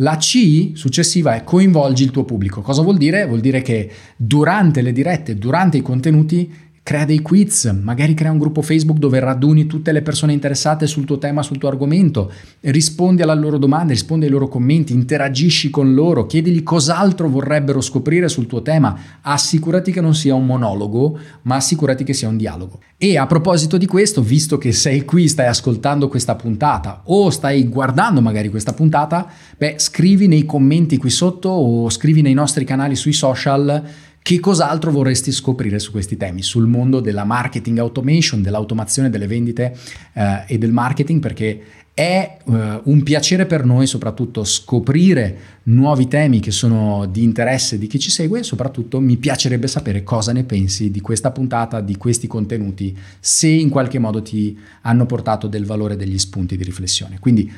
La 0.00 0.16
C 0.16 0.72
successiva 0.74 1.34
è 1.34 1.42
coinvolgi 1.42 2.04
il 2.04 2.12
tuo 2.12 2.24
pubblico. 2.24 2.60
Cosa 2.60 2.82
vuol 2.82 2.98
dire? 2.98 3.26
Vuol 3.26 3.40
dire 3.40 3.62
che 3.62 3.90
durante 4.16 4.80
le 4.80 4.92
dirette, 4.92 5.36
durante 5.36 5.76
i 5.76 5.82
contenuti, 5.82 6.52
crea 6.88 7.04
dei 7.04 7.20
quiz, 7.20 7.70
magari 7.82 8.14
crea 8.14 8.30
un 8.30 8.38
gruppo 8.38 8.62
Facebook 8.62 8.96
dove 8.96 9.20
raduni 9.20 9.66
tutte 9.66 9.92
le 9.92 10.00
persone 10.00 10.32
interessate 10.32 10.86
sul 10.86 11.04
tuo 11.04 11.18
tema, 11.18 11.42
sul 11.42 11.58
tuo 11.58 11.68
argomento, 11.68 12.32
rispondi 12.60 13.20
alle 13.20 13.34
loro 13.34 13.58
domande, 13.58 13.92
rispondi 13.92 14.24
ai 14.24 14.30
loro 14.30 14.48
commenti, 14.48 14.94
interagisci 14.94 15.68
con 15.68 15.92
loro, 15.92 16.24
chiedigli 16.24 16.62
cos'altro 16.62 17.28
vorrebbero 17.28 17.82
scoprire 17.82 18.30
sul 18.30 18.46
tuo 18.46 18.62
tema, 18.62 18.98
assicurati 19.20 19.92
che 19.92 20.00
non 20.00 20.14
sia 20.14 20.34
un 20.34 20.46
monologo, 20.46 21.18
ma 21.42 21.56
assicurati 21.56 22.04
che 22.04 22.14
sia 22.14 22.28
un 22.28 22.38
dialogo. 22.38 22.80
E 22.96 23.18
a 23.18 23.26
proposito 23.26 23.76
di 23.76 23.84
questo, 23.84 24.22
visto 24.22 24.56
che 24.56 24.72
sei 24.72 25.04
qui, 25.04 25.28
stai 25.28 25.46
ascoltando 25.46 26.08
questa 26.08 26.36
puntata 26.36 27.02
o 27.04 27.28
stai 27.28 27.68
guardando 27.68 28.22
magari 28.22 28.48
questa 28.48 28.72
puntata, 28.72 29.30
beh, 29.58 29.74
scrivi 29.76 30.26
nei 30.26 30.46
commenti 30.46 30.96
qui 30.96 31.10
sotto 31.10 31.50
o 31.50 31.90
scrivi 31.90 32.22
nei 32.22 32.32
nostri 32.32 32.64
canali 32.64 32.96
sui 32.96 33.12
social 33.12 34.06
che 34.28 34.40
cos'altro 34.40 34.90
vorresti 34.90 35.32
scoprire 35.32 35.78
su 35.78 35.90
questi 35.90 36.18
temi, 36.18 36.42
sul 36.42 36.66
mondo 36.66 37.00
della 37.00 37.24
marketing 37.24 37.78
automation, 37.78 38.42
dell'automazione 38.42 39.08
delle 39.08 39.26
vendite 39.26 39.74
eh, 40.12 40.44
e 40.46 40.58
del 40.58 40.70
marketing, 40.70 41.18
perché 41.18 41.62
è 41.94 42.36
eh, 42.46 42.80
un 42.84 43.02
piacere 43.02 43.46
per 43.46 43.64
noi 43.64 43.86
soprattutto 43.86 44.44
scoprire 44.44 45.38
nuovi 45.62 46.08
temi 46.08 46.40
che 46.40 46.50
sono 46.50 47.06
di 47.06 47.22
interesse 47.22 47.78
di 47.78 47.86
chi 47.86 47.98
ci 47.98 48.10
segue 48.10 48.40
e 48.40 48.42
soprattutto 48.42 49.00
mi 49.00 49.16
piacerebbe 49.16 49.66
sapere 49.66 50.02
cosa 50.02 50.32
ne 50.32 50.44
pensi 50.44 50.90
di 50.90 51.00
questa 51.00 51.30
puntata, 51.30 51.80
di 51.80 51.96
questi 51.96 52.26
contenuti, 52.26 52.94
se 53.18 53.48
in 53.48 53.70
qualche 53.70 53.98
modo 53.98 54.20
ti 54.20 54.54
hanno 54.82 55.06
portato 55.06 55.46
del 55.46 55.64
valore 55.64 55.96
degli 55.96 56.18
spunti 56.18 56.58
di 56.58 56.64
riflessione. 56.64 57.18
Quindi 57.18 57.50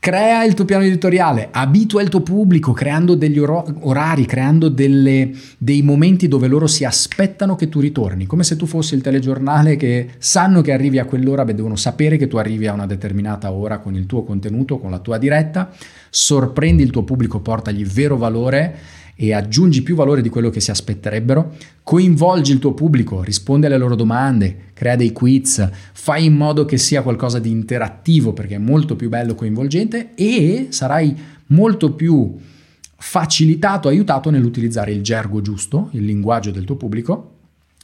Crea 0.00 0.44
il 0.44 0.54
tuo 0.54 0.64
piano 0.64 0.84
editoriale, 0.84 1.48
abitua 1.50 2.00
il 2.00 2.08
tuo 2.08 2.22
pubblico 2.22 2.72
creando 2.72 3.14
degli 3.14 3.38
orari, 3.38 4.24
creando 4.24 4.70
delle, 4.70 5.30
dei 5.58 5.82
momenti 5.82 6.26
dove 6.26 6.46
loro 6.46 6.66
si 6.66 6.86
aspettano 6.86 7.54
che 7.54 7.68
tu 7.68 7.80
ritorni, 7.80 8.24
come 8.24 8.42
se 8.42 8.56
tu 8.56 8.64
fossi 8.64 8.94
il 8.94 9.02
telegiornale 9.02 9.76
che 9.76 10.12
sanno 10.16 10.62
che 10.62 10.72
arrivi 10.72 10.98
a 10.98 11.04
quell'ora, 11.04 11.44
beh, 11.44 11.54
devono 11.54 11.76
sapere 11.76 12.16
che 12.16 12.28
tu 12.28 12.38
arrivi 12.38 12.66
a 12.66 12.72
una 12.72 12.86
determinata 12.86 13.52
ora 13.52 13.80
con 13.80 13.94
il 13.94 14.06
tuo 14.06 14.24
contenuto, 14.24 14.78
con 14.78 14.90
la 14.90 15.00
tua 15.00 15.18
diretta, 15.18 15.70
sorprendi 16.08 16.82
il 16.82 16.90
tuo 16.90 17.02
pubblico, 17.02 17.40
portagli 17.40 17.84
vero 17.84 18.16
valore 18.16 18.78
e 19.22 19.34
aggiungi 19.34 19.82
più 19.82 19.96
valore 19.96 20.22
di 20.22 20.30
quello 20.30 20.48
che 20.48 20.60
si 20.60 20.70
aspetterebbero, 20.70 21.54
coinvolgi 21.82 22.52
il 22.52 22.58
tuo 22.58 22.72
pubblico, 22.72 23.22
rispondi 23.22 23.66
alle 23.66 23.76
loro 23.76 23.94
domande, 23.94 24.70
crea 24.72 24.96
dei 24.96 25.12
quiz, 25.12 25.68
fai 25.92 26.24
in 26.24 26.32
modo 26.32 26.64
che 26.64 26.78
sia 26.78 27.02
qualcosa 27.02 27.38
di 27.38 27.50
interattivo 27.50 28.32
perché 28.32 28.54
è 28.54 28.58
molto 28.58 28.96
più 28.96 29.10
bello 29.10 29.34
coinvolgente 29.34 30.14
e 30.14 30.68
sarai 30.70 31.14
molto 31.48 31.92
più 31.92 32.34
facilitato, 32.96 33.88
aiutato 33.88 34.30
nell'utilizzare 34.30 34.92
il 34.92 35.02
gergo 35.02 35.42
giusto, 35.42 35.90
il 35.92 36.06
linguaggio 36.06 36.50
del 36.50 36.64
tuo 36.64 36.76
pubblico. 36.76 37.34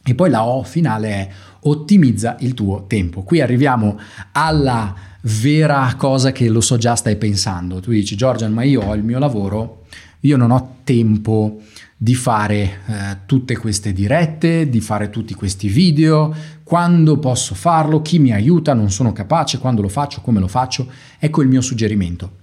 E 0.02 0.14
poi 0.14 0.30
la 0.30 0.46
O 0.46 0.62
finale 0.62 1.08
è 1.08 1.28
ottimizza 1.62 2.36
il 2.40 2.54
tuo 2.54 2.86
tempo. 2.86 3.24
Qui 3.24 3.42
arriviamo 3.42 3.98
alla 4.32 4.94
vera 5.20 5.92
cosa 5.98 6.32
che 6.32 6.48
lo 6.48 6.60
so 6.62 6.78
già 6.78 6.94
stai 6.94 7.16
pensando. 7.16 7.80
Tu 7.80 7.90
dici, 7.90 8.16
Giorgian, 8.16 8.52
ma 8.52 8.62
io 8.62 8.82
ho 8.82 8.94
il 8.94 9.02
mio 9.02 9.18
lavoro, 9.18 9.82
io 10.26 10.36
non 10.36 10.50
ho 10.50 10.78
tempo 10.84 11.60
di 11.96 12.14
fare 12.14 12.80
eh, 12.86 13.16
tutte 13.24 13.56
queste 13.56 13.92
dirette, 13.92 14.68
di 14.68 14.80
fare 14.80 15.08
tutti 15.08 15.32
questi 15.34 15.68
video, 15.68 16.34
quando 16.62 17.18
posso 17.18 17.54
farlo, 17.54 18.02
chi 18.02 18.18
mi 18.18 18.32
aiuta, 18.32 18.74
non 18.74 18.90
sono 18.90 19.12
capace, 19.12 19.58
quando 19.58 19.82
lo 19.82 19.88
faccio, 19.88 20.20
come 20.20 20.40
lo 20.40 20.48
faccio. 20.48 20.88
Ecco 21.18 21.42
il 21.42 21.48
mio 21.48 21.60
suggerimento. 21.60 22.38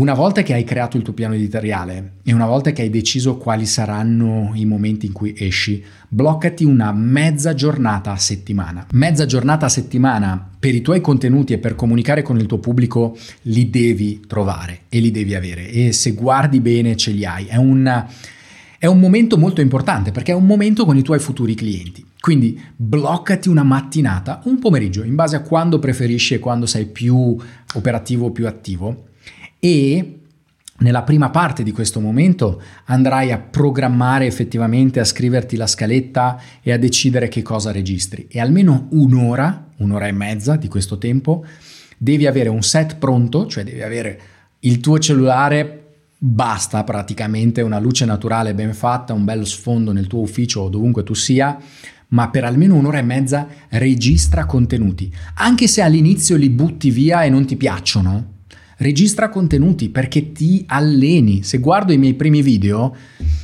Una 0.00 0.14
volta 0.14 0.42
che 0.42 0.54
hai 0.54 0.64
creato 0.64 0.96
il 0.96 1.02
tuo 1.02 1.12
piano 1.12 1.34
editoriale 1.34 2.12
e 2.24 2.32
una 2.32 2.46
volta 2.46 2.72
che 2.72 2.80
hai 2.80 2.88
deciso 2.88 3.36
quali 3.36 3.66
saranno 3.66 4.52
i 4.54 4.64
momenti 4.64 5.04
in 5.04 5.12
cui 5.12 5.34
esci, 5.36 5.84
bloccati 6.08 6.64
una 6.64 6.90
mezza 6.90 7.52
giornata 7.52 8.12
a 8.12 8.16
settimana. 8.16 8.86
Mezza 8.92 9.26
giornata 9.26 9.66
a 9.66 9.68
settimana 9.68 10.52
per 10.58 10.74
i 10.74 10.80
tuoi 10.80 11.02
contenuti 11.02 11.52
e 11.52 11.58
per 11.58 11.74
comunicare 11.74 12.22
con 12.22 12.38
il 12.38 12.46
tuo 12.46 12.56
pubblico 12.56 13.14
li 13.42 13.68
devi 13.68 14.24
trovare 14.26 14.84
e 14.88 15.00
li 15.00 15.10
devi 15.10 15.34
avere 15.34 15.68
e 15.68 15.92
se 15.92 16.12
guardi 16.12 16.60
bene 16.60 16.96
ce 16.96 17.10
li 17.10 17.26
hai. 17.26 17.44
È 17.44 17.56
un, 17.56 18.06
è 18.78 18.86
un 18.86 18.98
momento 18.98 19.36
molto 19.36 19.60
importante 19.60 20.12
perché 20.12 20.32
è 20.32 20.34
un 20.34 20.46
momento 20.46 20.86
con 20.86 20.96
i 20.96 21.02
tuoi 21.02 21.18
futuri 21.18 21.54
clienti. 21.54 22.02
Quindi 22.18 22.58
bloccati 22.74 23.50
una 23.50 23.64
mattinata, 23.64 24.40
un 24.44 24.58
pomeriggio, 24.60 25.02
in 25.02 25.14
base 25.14 25.36
a 25.36 25.42
quando 25.42 25.78
preferisci 25.78 26.32
e 26.32 26.38
quando 26.38 26.64
sei 26.64 26.86
più 26.86 27.36
operativo 27.74 28.24
o 28.24 28.30
più 28.30 28.46
attivo 28.46 29.08
e 29.60 30.20
nella 30.80 31.02
prima 31.02 31.28
parte 31.28 31.62
di 31.62 31.72
questo 31.72 32.00
momento 32.00 32.60
andrai 32.86 33.32
a 33.32 33.38
programmare 33.38 34.24
effettivamente, 34.24 34.98
a 34.98 35.04
scriverti 35.04 35.56
la 35.56 35.66
scaletta 35.66 36.40
e 36.62 36.72
a 36.72 36.78
decidere 36.78 37.28
che 37.28 37.42
cosa 37.42 37.70
registri. 37.70 38.26
E 38.30 38.40
almeno 38.40 38.88
un'ora, 38.92 39.68
un'ora 39.76 40.06
e 40.06 40.12
mezza 40.12 40.56
di 40.56 40.68
questo 40.68 40.96
tempo, 40.96 41.44
devi 41.98 42.26
avere 42.26 42.48
un 42.48 42.62
set 42.62 42.96
pronto, 42.96 43.46
cioè 43.46 43.62
devi 43.62 43.82
avere 43.82 44.20
il 44.60 44.80
tuo 44.80 44.98
cellulare, 44.98 45.76
basta 46.16 46.82
praticamente 46.82 47.60
una 47.60 47.78
luce 47.78 48.06
naturale 48.06 48.54
ben 48.54 48.72
fatta, 48.72 49.12
un 49.12 49.24
bello 49.24 49.44
sfondo 49.44 49.92
nel 49.92 50.06
tuo 50.06 50.20
ufficio 50.20 50.62
o 50.62 50.68
dovunque 50.70 51.02
tu 51.02 51.12
sia, 51.12 51.58
ma 52.08 52.30
per 52.30 52.44
almeno 52.44 52.74
un'ora 52.74 52.98
e 52.98 53.02
mezza 53.02 53.46
registra 53.68 54.46
contenuti. 54.46 55.14
Anche 55.34 55.66
se 55.66 55.82
all'inizio 55.82 56.36
li 56.36 56.48
butti 56.48 56.90
via 56.90 57.22
e 57.22 57.28
non 57.28 57.44
ti 57.44 57.56
piacciono, 57.56 58.38
registra 58.80 59.28
contenuti 59.28 59.88
perché 59.88 60.32
ti 60.32 60.64
alleni. 60.66 61.42
Se 61.42 61.58
guardo 61.58 61.92
i 61.92 61.98
miei 61.98 62.14
primi 62.14 62.42
video 62.42 62.94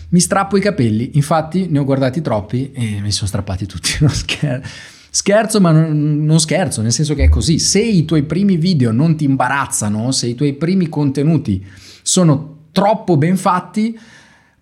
mi 0.08 0.20
strappo 0.20 0.56
i 0.56 0.60
capelli, 0.60 1.10
infatti 1.14 1.68
ne 1.68 1.78
ho 1.78 1.84
guardati 1.84 2.20
troppi 2.20 2.72
e 2.72 3.00
mi 3.00 3.12
sono 3.12 3.28
strappati 3.28 3.66
tutti, 3.66 3.90
non 4.00 4.10
scherzo. 4.10 4.94
Scherzo, 5.10 5.60
ma 5.62 5.70
non, 5.70 6.38
scherzo, 6.40 6.82
nel 6.82 6.92
senso 6.92 7.14
che 7.14 7.24
è 7.24 7.28
così. 7.30 7.58
Se 7.58 7.80
i 7.80 8.04
tuoi 8.04 8.24
primi 8.24 8.58
video 8.58 8.92
non 8.92 9.16
ti 9.16 9.24
imbarazzano, 9.24 10.10
se 10.12 10.26
i 10.26 10.34
tuoi 10.34 10.52
primi 10.52 10.90
contenuti 10.90 11.64
sono 12.02 12.64
troppo 12.70 13.16
ben 13.16 13.38
fatti, 13.38 13.98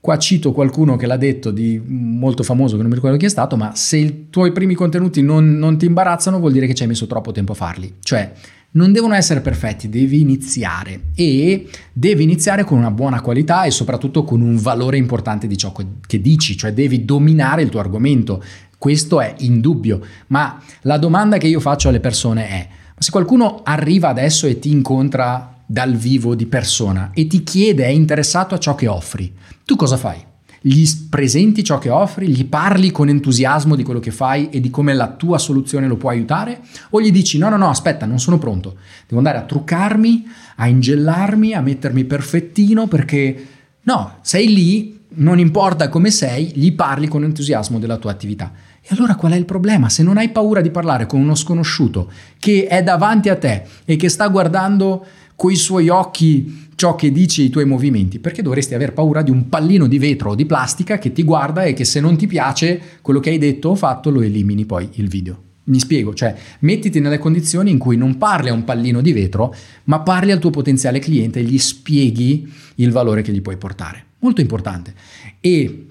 Qua 0.05 0.19
cito 0.19 0.53
qualcuno 0.53 0.97
che 0.97 1.07
l'ha 1.07 1.17
detto 1.17 1.51
di 1.51 1.81
molto 1.83 2.43
famoso, 2.43 2.77
che 2.77 2.83
non 2.83 2.91
mi 2.91 2.95
ricordo 2.95 3.17
chi 3.17 3.25
è 3.25 3.31
stato, 3.31 3.57
ma 3.57 3.75
se 3.75 3.97
i 3.97 4.27
tuoi 4.29 4.53
primi 4.53 4.75
contenuti 4.75 5.23
non, 5.23 5.57
non 5.57 5.79
ti 5.79 5.87
imbarazzano 5.87 6.39
vuol 6.39 6.53
dire 6.53 6.67
che 6.67 6.75
ci 6.75 6.83
hai 6.83 6.89
messo 6.89 7.07
troppo 7.07 7.33
tempo 7.33 7.53
a 7.53 7.55
farli. 7.55 7.95
Cioè, 8.01 8.31
non 8.75 8.93
devono 8.93 9.15
essere 9.15 9.41
perfetti, 9.41 9.89
devi 9.89 10.21
iniziare 10.21 11.07
e 11.15 11.69
devi 11.93 12.23
iniziare 12.23 12.65
con 12.65 12.79
una 12.79 12.91
buona 12.91 13.21
qualità 13.21 13.65
e 13.65 13.71
soprattutto 13.71 14.25
con 14.25 14.41
un 14.41 14.57
valore 14.57 14.97
importante 14.97 15.47
di 15.47 15.57
ciò 15.57 15.73
che 16.07 16.21
dici, 16.21 16.57
cioè 16.57 16.73
devi 16.73 17.05
dominare 17.05 17.63
il 17.63 17.69
tuo 17.69 17.81
argomento. 17.81 18.43
Questo 18.77 19.21
è 19.21 19.35
indubbio, 19.39 20.01
ma 20.29 20.61
la 20.83 20.99
domanda 20.99 21.39
che 21.39 21.47
io 21.47 21.61
faccio 21.61 21.89
alle 21.89 22.01
persone 22.01 22.49
è, 22.49 22.69
se 22.99 23.11
qualcuno 23.11 23.63
arriva 23.63 24.09
adesso 24.09 24.47
e 24.47 24.59
ti 24.59 24.71
incontra 24.71 25.63
dal 25.67 25.95
vivo 25.95 26.35
di 26.35 26.47
persona 26.47 27.11
e 27.15 27.27
ti 27.27 27.43
chiede, 27.43 27.85
è 27.85 27.89
interessato 27.89 28.55
a 28.55 28.59
ciò 28.59 28.75
che 28.75 28.89
offri, 28.89 29.33
tu 29.65 29.77
cosa 29.77 29.97
fai? 29.97 30.33
Gli 30.67 30.83
presenti 31.11 31.63
ciò 31.63 31.77
che 31.77 31.91
offri, 31.91 32.27
gli 32.27 32.47
parli 32.47 32.91
con 32.91 33.11
entusiasmo 33.11 33.77
di 33.77 33.83
quello 33.83 34.01
che 34.01 34.11
fai 34.11 34.49
e 34.49 34.61
di 34.61 34.71
come 34.71 34.95
la 34.95 35.09
tua 35.09 35.37
soluzione 35.37 35.87
lo 35.87 35.99
può 35.99 36.09
aiutare? 36.09 36.63
O 36.91 37.03
gli 37.03 37.13
dici 37.13 37.37
no, 37.37 37.51
no, 37.51 37.59
no, 37.59 37.69
aspetta, 37.69 38.07
non 38.07 38.19
sono 38.19 38.39
pronto, 38.39 38.77
devo 39.07 39.19
andare 39.19 39.37
a 39.37 39.43
truccarmi, 39.43 40.25
a 40.57 40.67
ingellarmi, 40.67 41.53
a 41.53 41.61
mettermi 41.61 42.05
perfettino 42.05 42.87
perché 42.87 43.47
no, 43.83 44.15
sei 44.23 44.55
lì, 44.55 45.01
non 45.17 45.39
importa 45.39 45.91
come 45.91 46.11
sei, 46.11 46.53
gli 46.55 46.73
parli 46.73 47.09
con 47.09 47.25
entusiasmo 47.25 47.79
della 47.79 47.99
tua 47.99 48.13
attività. 48.13 48.51
E 48.81 48.89
allora 48.89 49.17
qual 49.17 49.33
è 49.33 49.37
il 49.37 49.45
problema? 49.45 49.91
Se 49.91 50.03
non 50.03 50.17
hai 50.17 50.31
paura 50.31 50.63
di 50.63 50.71
parlare 50.71 51.05
con 51.05 51.21
uno 51.21 51.35
sconosciuto 51.35 52.11
che 52.39 52.69
è 52.69 52.83
davanti 52.83 53.29
a 53.29 53.37
te 53.37 53.65
e 53.85 53.97
che 53.97 54.09
sta 54.09 54.29
guardando 54.29 55.05
coi 55.37 55.57
suoi 55.57 55.89
occhi 55.89 56.64
ciò 56.75 56.95
che 56.95 57.11
dici 57.13 57.43
i 57.43 57.51
tuoi 57.51 57.65
movimenti, 57.65 58.19
perché 58.19 58.43
dovresti 58.43 58.75
aver 58.75 58.93
paura 58.93 59.23
di 59.23 59.31
un 59.31 59.49
pallino 59.49 59.87
di 59.87 59.99
vetro 59.99 60.31
o 60.31 60.35
di 60.35 60.47
plastica 60.47 60.99
che 60.99 61.13
ti 61.13 61.23
guarda 61.23 61.65
e 61.65 61.73
che 61.73 61.85
se 61.85 62.01
non 62.01 62.17
ti 62.17 62.27
piace 62.27 62.81
quello 63.01 63.21
che 63.21 63.31
hai 63.31 63.39
detto 63.39 63.71
o 63.71 63.75
fatto 63.75 64.11
lo 64.11 64.21
elimini 64.21 64.65
poi 64.65 64.89
il 64.95 65.09
video. 65.09 65.43
Mi 65.67 65.79
spiego, 65.79 66.13
cioè 66.13 66.35
mettiti 66.61 67.01
nelle 67.01 67.19
condizioni 67.19 67.71
in 67.71 67.79
cui 67.79 67.97
non 67.97 68.19
parli 68.19 68.51
a 68.51 68.53
un 68.53 68.65
pallino 68.65 69.01
di 69.01 69.13
vetro, 69.13 69.55
ma 69.85 70.01
parli 70.01 70.31
al 70.31 70.39
tuo 70.39 70.51
potenziale 70.51 70.99
cliente 70.99 71.41
e 71.41 71.45
gli 71.45 71.59
spieghi 71.59 72.53
il 72.77 72.91
valore 72.91 73.23
che 73.23 73.33
gli 73.33 73.41
puoi 73.41 73.57
portare. 73.57 74.05
Molto 74.19 74.43
importante. 74.43 74.93
E 75.41 75.87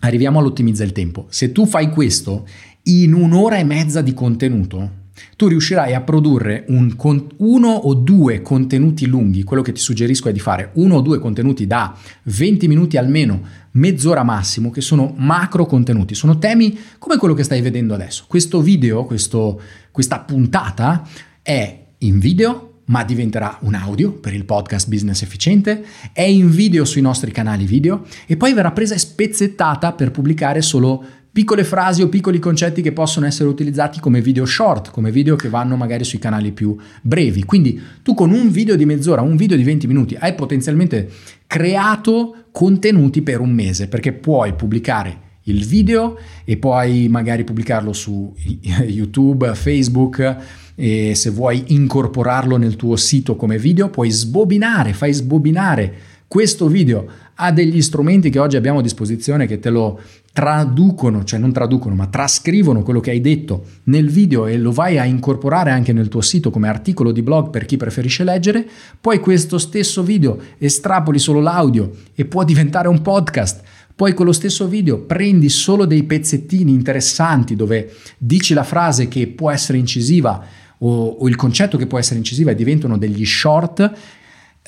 arriviamo 0.00 0.38
all'ottimizza 0.38 0.84
il 0.84 0.92
tempo. 0.92 1.26
Se 1.30 1.50
tu 1.50 1.66
fai 1.66 1.90
questo 1.90 2.46
in 2.84 3.12
un'ora 3.12 3.58
e 3.58 3.64
mezza 3.64 4.02
di 4.02 4.14
contenuto, 4.14 4.97
tu 5.36 5.46
riuscirai 5.46 5.94
a 5.94 6.00
produrre 6.00 6.64
un 6.68 6.96
con- 6.96 7.26
uno 7.38 7.68
o 7.68 7.94
due 7.94 8.42
contenuti 8.42 9.06
lunghi, 9.06 9.42
quello 9.42 9.62
che 9.62 9.72
ti 9.72 9.80
suggerisco 9.80 10.28
è 10.28 10.32
di 10.32 10.40
fare 10.40 10.70
uno 10.74 10.96
o 10.96 11.00
due 11.00 11.18
contenuti 11.18 11.66
da 11.66 11.96
20 12.24 12.68
minuti 12.68 12.96
almeno, 12.96 13.40
mezz'ora 13.72 14.22
massimo, 14.22 14.70
che 14.70 14.80
sono 14.80 15.14
macro 15.16 15.66
contenuti, 15.66 16.14
sono 16.14 16.38
temi 16.38 16.78
come 16.98 17.16
quello 17.16 17.34
che 17.34 17.42
stai 17.42 17.60
vedendo 17.60 17.94
adesso. 17.94 18.24
Questo 18.26 18.60
video, 18.60 19.04
questo, 19.04 19.60
questa 19.90 20.20
puntata 20.20 21.06
è 21.42 21.86
in 21.98 22.18
video, 22.18 22.68
ma 22.88 23.04
diventerà 23.04 23.58
un 23.62 23.74
audio 23.74 24.12
per 24.12 24.34
il 24.34 24.44
podcast 24.44 24.88
Business 24.88 25.22
Efficiente, 25.22 25.84
è 26.12 26.22
in 26.22 26.50
video 26.50 26.84
sui 26.84 27.00
nostri 27.00 27.30
canali 27.30 27.64
video 27.64 28.04
e 28.26 28.36
poi 28.36 28.52
verrà 28.52 28.72
presa 28.72 28.94
e 28.94 28.98
spezzettata 28.98 29.92
per 29.92 30.10
pubblicare 30.10 30.62
solo 30.62 31.04
piccole 31.30 31.64
frasi 31.64 32.02
o 32.02 32.08
piccoli 32.08 32.38
concetti 32.38 32.82
che 32.82 32.92
possono 32.92 33.26
essere 33.26 33.48
utilizzati 33.48 34.00
come 34.00 34.20
video 34.20 34.44
short, 34.44 34.90
come 34.90 35.10
video 35.10 35.36
che 35.36 35.48
vanno 35.48 35.76
magari 35.76 36.04
sui 36.04 36.18
canali 36.18 36.52
più 36.52 36.76
brevi. 37.02 37.44
Quindi 37.44 37.80
tu 38.02 38.14
con 38.14 38.32
un 38.32 38.50
video 38.50 38.76
di 38.76 38.84
mezz'ora, 38.84 39.22
un 39.22 39.36
video 39.36 39.56
di 39.56 39.62
20 39.62 39.86
minuti, 39.86 40.16
hai 40.18 40.34
potenzialmente 40.34 41.08
creato 41.46 42.46
contenuti 42.52 43.22
per 43.22 43.40
un 43.40 43.50
mese, 43.50 43.88
perché 43.88 44.12
puoi 44.12 44.54
pubblicare 44.54 45.26
il 45.48 45.64
video 45.64 46.18
e 46.44 46.56
poi 46.56 47.08
magari 47.08 47.44
pubblicarlo 47.44 47.92
su 47.92 48.34
YouTube, 48.86 49.54
Facebook 49.54 50.36
e 50.74 51.14
se 51.14 51.30
vuoi 51.30 51.64
incorporarlo 51.68 52.56
nel 52.56 52.76
tuo 52.76 52.96
sito 52.96 53.36
come 53.36 53.58
video, 53.58 53.90
puoi 53.90 54.10
sbobinare, 54.10 54.92
fai 54.92 55.12
sbobinare 55.12 55.94
questo 56.28 56.68
video 56.68 57.06
ha 57.40 57.52
degli 57.52 57.80
strumenti 57.82 58.30
che 58.30 58.40
oggi 58.40 58.56
abbiamo 58.56 58.80
a 58.80 58.82
disposizione 58.82 59.46
che 59.46 59.60
te 59.60 59.70
lo 59.70 60.00
traducono, 60.32 61.22
cioè 61.22 61.38
non 61.38 61.52
traducono, 61.52 61.94
ma 61.94 62.06
trascrivono 62.06 62.82
quello 62.82 62.98
che 62.98 63.10
hai 63.10 63.20
detto 63.20 63.64
nel 63.84 64.10
video 64.10 64.46
e 64.46 64.58
lo 64.58 64.72
vai 64.72 64.98
a 64.98 65.04
incorporare 65.04 65.70
anche 65.70 65.92
nel 65.92 66.08
tuo 66.08 66.20
sito 66.20 66.50
come 66.50 66.68
articolo 66.68 67.12
di 67.12 67.22
blog 67.22 67.50
per 67.50 67.64
chi 67.64 67.76
preferisce 67.76 68.24
leggere, 68.24 68.66
poi 69.00 69.20
questo 69.20 69.58
stesso 69.58 70.02
video 70.02 70.38
estrapoli 70.58 71.20
solo 71.20 71.40
l'audio 71.40 71.92
e 72.14 72.24
può 72.24 72.42
diventare 72.42 72.88
un 72.88 73.02
podcast. 73.02 73.62
Poi 73.94 74.14
con 74.14 74.26
lo 74.26 74.32
stesso 74.32 74.66
video 74.66 74.98
prendi 74.98 75.48
solo 75.48 75.84
dei 75.84 76.04
pezzettini 76.04 76.72
interessanti 76.72 77.54
dove 77.54 77.92
dici 78.16 78.52
la 78.52 78.64
frase 78.64 79.06
che 79.06 79.28
può 79.28 79.50
essere 79.50 79.78
incisiva 79.78 80.44
o, 80.78 81.06
o 81.06 81.28
il 81.28 81.36
concetto 81.36 81.76
che 81.76 81.86
può 81.86 81.98
essere 81.98 82.18
incisiva 82.18 82.50
e 82.50 82.54
diventano 82.54 82.98
degli 82.98 83.24
short 83.24 83.92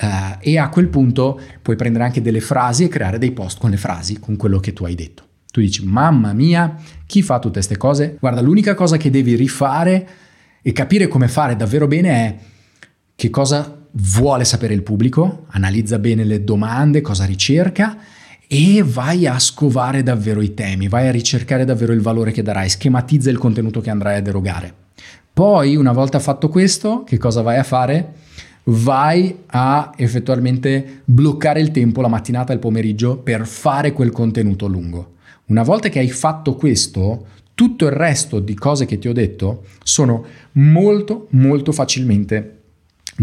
Uh, 0.01 0.37
e 0.39 0.57
a 0.57 0.69
quel 0.69 0.87
punto 0.87 1.39
puoi 1.61 1.75
prendere 1.75 2.03
anche 2.03 2.23
delle 2.23 2.41
frasi 2.41 2.85
e 2.85 2.87
creare 2.87 3.19
dei 3.19 3.31
post 3.31 3.59
con 3.59 3.69
le 3.69 3.77
frasi, 3.77 4.19
con 4.19 4.35
quello 4.35 4.59
che 4.59 4.73
tu 4.73 4.83
hai 4.85 4.95
detto. 4.95 5.25
Tu 5.51 5.59
dici, 5.59 5.85
mamma 5.85 6.33
mia, 6.33 6.75
chi 7.05 7.21
fa 7.21 7.37
tutte 7.37 7.55
queste 7.55 7.77
cose? 7.77 8.17
Guarda, 8.19 8.41
l'unica 8.41 8.73
cosa 8.73 8.97
che 8.97 9.11
devi 9.11 9.35
rifare 9.35 10.07
e 10.61 10.71
capire 10.71 11.07
come 11.07 11.27
fare 11.27 11.55
davvero 11.55 11.87
bene 11.87 12.09
è 12.09 12.35
che 13.15 13.29
cosa 13.29 13.79
vuole 13.91 14.45
sapere 14.45 14.73
il 14.73 14.81
pubblico, 14.81 15.45
analizza 15.49 15.99
bene 15.99 16.23
le 16.23 16.43
domande, 16.43 17.01
cosa 17.01 17.25
ricerca 17.25 17.97
e 18.47 18.83
vai 18.85 19.27
a 19.27 19.37
scovare 19.39 20.03
davvero 20.03 20.41
i 20.41 20.53
temi, 20.53 20.87
vai 20.87 21.07
a 21.07 21.11
ricercare 21.11 21.63
davvero 21.63 21.93
il 21.93 22.01
valore 22.01 22.31
che 22.31 22.41
darai, 22.41 22.69
schematizza 22.69 23.29
il 23.29 23.37
contenuto 23.37 23.81
che 23.81 23.89
andrai 23.89 24.17
ad 24.17 24.27
erogare. 24.27 24.73
Poi, 25.33 25.75
una 25.75 25.93
volta 25.93 26.19
fatto 26.19 26.49
questo, 26.49 27.03
che 27.03 27.17
cosa 27.17 27.41
vai 27.41 27.57
a 27.57 27.63
fare? 27.63 28.13
Vai 28.63 29.39
a 29.47 29.91
effettualmente 29.95 31.01
bloccare 31.05 31.59
il 31.59 31.71
tempo, 31.71 32.01
la 32.01 32.07
mattinata 32.07 32.51
e 32.51 32.55
il 32.55 32.61
pomeriggio 32.61 33.17
per 33.17 33.45
fare 33.47 33.91
quel 33.91 34.11
contenuto 34.11 34.67
lungo. 34.67 35.13
Una 35.45 35.63
volta 35.63 35.89
che 35.89 35.99
hai 35.99 36.09
fatto 36.09 36.55
questo, 36.55 37.25
tutto 37.55 37.85
il 37.85 37.91
resto 37.91 38.39
di 38.39 38.53
cose 38.53 38.85
che 38.85 38.97
ti 38.97 39.07
ho 39.07 39.13
detto 39.13 39.65
sono 39.83 40.25
molto 40.53 41.27
molto 41.31 41.71
facilmente 41.71 42.60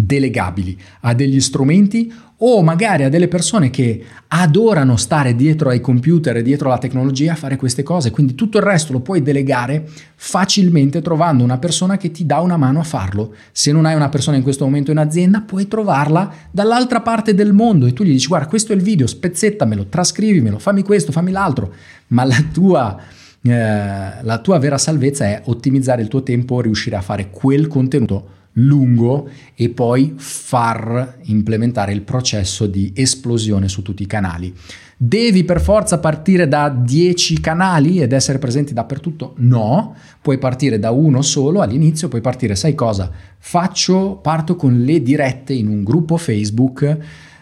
delegabili 0.05 0.79
a 1.01 1.15
degli 1.15 1.41
strumenti 1.41 2.13
o 2.41 2.63
magari 2.63 3.03
a 3.03 3.09
delle 3.09 3.27
persone 3.27 3.69
che 3.71 4.05
adorano 4.29 4.97
stare 4.97 5.35
dietro 5.35 5.71
ai 5.71 5.81
computer 5.81 6.37
e 6.37 6.43
dietro 6.43 6.69
alla 6.69 6.79
tecnologia 6.79 7.33
a 7.33 7.37
fare 7.37 7.57
queste 7.57 7.83
cose, 7.83 8.11
quindi 8.11 8.37
tutto 8.37 8.59
il 8.59 8.65
resto 8.65 8.93
lo 8.93 9.01
puoi 9.01 9.23
delegare 9.23 9.89
facilmente 10.15 11.03
trovando 11.03 11.43
una 11.43 11.59
persona 11.59 11.97
che 11.97 12.13
ti 12.13 12.27
dà 12.27 12.39
una 12.39 12.57
mano 12.57 12.79
a 12.79 12.85
farlo. 12.85 13.35
Se 13.51 13.73
non 13.73 13.87
hai 13.87 13.97
una 13.97 14.09
persona 14.09 14.37
in 14.37 14.45
questo 14.45 14.65
momento 14.65 14.93
in 14.93 14.99
azienda, 14.99 15.41
puoi 15.41 15.67
trovarla 15.67 16.33
dall'altra 16.51 17.01
parte 17.01 17.35
del 17.35 17.53
mondo 17.53 17.87
e 17.87 17.93
tu 17.93 18.05
gli 18.05 18.13
dici 18.13 18.29
guarda 18.29 18.47
questo 18.47 18.73
è 18.73 18.77
il 18.77 18.83
video, 18.83 19.07
spezzettamelo, 19.07 19.87
trascrivimelo, 19.87 20.59
fammi 20.59 20.83
questo, 20.83 21.11
fammi 21.11 21.33
l'altro, 21.33 21.73
ma 22.09 22.25
la 22.25 22.45
tua... 22.53 23.01
Eh, 23.41 24.23
la 24.23 24.39
tua 24.43 24.59
vera 24.59 24.77
salvezza 24.77 25.25
è 25.25 25.43
ottimizzare 25.45 26.03
il 26.03 26.09
tuo 26.09 26.25
tempo, 26.25 26.61
riuscire 26.61 26.97
a 26.97 27.01
fare 27.01 27.31
quel 27.31 27.69
contenuto 27.69 28.38
lungo 28.59 29.29
e 29.55 29.69
poi 29.71 30.15
far 30.17 31.19
implementare 31.25 31.93
il 31.93 32.03
processo 32.03 32.67
di 32.67 32.93
esplosione 32.95 33.69
su 33.69 33.83
tutti 33.83 34.03
i 34.03 34.07
canali. 34.07 34.55
Devi 34.97 35.45
per 35.45 35.61
forza 35.61 35.99
partire 35.99 36.49
da 36.49 36.69
10 36.69 37.41
canali 37.41 38.01
ed 38.01 38.13
essere 38.13 38.39
presenti 38.39 38.75
dappertutto? 38.75 39.35
No, 39.37 39.95
puoi 40.21 40.39
partire 40.39 40.79
da 40.79 40.91
uno 40.91 41.23
solo 41.23 41.61
all'inizio, 41.61 42.09
puoi 42.09 42.21
partire, 42.21 42.57
sai 42.57 42.75
cosa? 42.75 43.11
Faccio, 43.39 44.19
parto 44.21 44.57
con 44.57 44.83
le 44.83 45.01
dirette 45.01 45.53
in 45.53 45.69
un 45.69 45.85
gruppo 45.85 46.17
Facebook 46.17 46.83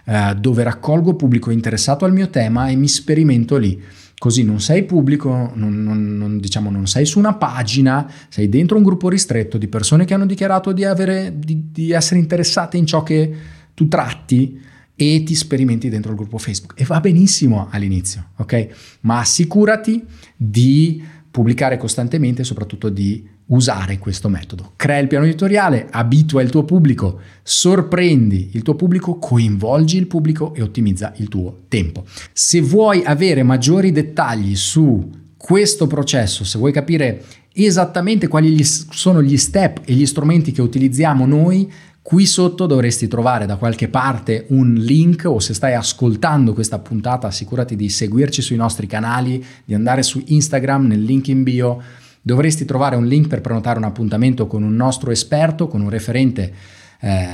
eh, 0.04 0.34
dove 0.38 0.62
raccolgo 0.62 1.14
pubblico 1.14 1.50
interessato 1.50 2.04
al 2.04 2.12
mio 2.12 2.28
tema 2.28 2.68
e 2.68 2.76
mi 2.76 2.88
sperimento 2.88 3.56
lì 3.56 3.82
Così 4.18 4.44
non 4.44 4.60
sei 4.60 4.84
pubblico, 4.84 5.52
non, 5.54 5.82
non, 5.82 6.16
non, 6.16 6.38
diciamo, 6.38 6.70
non 6.70 6.86
sei 6.86 7.04
su 7.04 7.18
una 7.18 7.34
pagina, 7.34 8.10
sei 8.28 8.48
dentro 8.48 8.78
un 8.78 8.82
gruppo 8.82 9.10
ristretto 9.10 9.58
di 9.58 9.68
persone 9.68 10.06
che 10.06 10.14
hanno 10.14 10.24
dichiarato 10.24 10.72
di, 10.72 10.84
avere, 10.84 11.34
di, 11.36 11.70
di 11.70 11.90
essere 11.90 12.18
interessate 12.18 12.78
in 12.78 12.86
ciò 12.86 13.02
che 13.02 13.34
tu 13.74 13.88
tratti 13.88 14.58
e 14.96 15.22
ti 15.22 15.34
sperimenti 15.34 15.90
dentro 15.90 16.12
il 16.12 16.16
gruppo 16.16 16.38
Facebook. 16.38 16.80
E 16.80 16.84
va 16.84 17.00
benissimo 17.00 17.68
all'inizio, 17.70 18.30
ok? 18.36 18.98
Ma 19.00 19.18
assicurati 19.18 20.02
di 20.34 21.04
pubblicare 21.30 21.76
costantemente 21.76 22.40
e 22.40 22.44
soprattutto 22.44 22.88
di 22.88 23.34
usare 23.46 23.98
questo 23.98 24.28
metodo. 24.28 24.72
Crea 24.76 24.98
il 24.98 25.06
piano 25.06 25.24
editoriale, 25.24 25.86
abitua 25.90 26.42
il 26.42 26.50
tuo 26.50 26.64
pubblico, 26.64 27.20
sorprendi 27.42 28.50
il 28.52 28.62
tuo 28.62 28.74
pubblico, 28.74 29.18
coinvolgi 29.18 29.96
il 29.96 30.06
pubblico 30.06 30.54
e 30.54 30.62
ottimizza 30.62 31.12
il 31.16 31.28
tuo 31.28 31.62
tempo. 31.68 32.04
Se 32.32 32.60
vuoi 32.60 33.02
avere 33.04 33.42
maggiori 33.42 33.92
dettagli 33.92 34.56
su 34.56 35.10
questo 35.36 35.86
processo, 35.86 36.44
se 36.44 36.58
vuoi 36.58 36.72
capire 36.72 37.22
esattamente 37.52 38.26
quali 38.28 38.62
sono 38.64 39.22
gli 39.22 39.36
step 39.36 39.82
e 39.84 39.92
gli 39.92 40.06
strumenti 40.06 40.52
che 40.52 40.62
utilizziamo 40.62 41.26
noi, 41.26 41.70
Qui 42.06 42.24
sotto 42.24 42.66
dovresti 42.66 43.08
trovare 43.08 43.46
da 43.46 43.56
qualche 43.56 43.88
parte 43.88 44.44
un 44.50 44.74
link 44.74 45.24
o 45.26 45.40
se 45.40 45.54
stai 45.54 45.74
ascoltando 45.74 46.52
questa 46.52 46.78
puntata 46.78 47.26
assicurati 47.26 47.74
di 47.74 47.88
seguirci 47.88 48.42
sui 48.42 48.54
nostri 48.54 48.86
canali, 48.86 49.44
di 49.64 49.74
andare 49.74 50.04
su 50.04 50.22
Instagram 50.24 50.86
nel 50.86 51.02
link 51.02 51.26
in 51.26 51.42
bio 51.42 51.82
dovresti 52.26 52.64
trovare 52.64 52.96
un 52.96 53.06
link 53.06 53.28
per 53.28 53.40
prenotare 53.40 53.78
un 53.78 53.84
appuntamento 53.84 54.48
con 54.48 54.64
un 54.64 54.74
nostro 54.74 55.12
esperto, 55.12 55.68
con 55.68 55.80
un 55.80 55.88
referente 55.88 56.52
eh, 56.98 57.28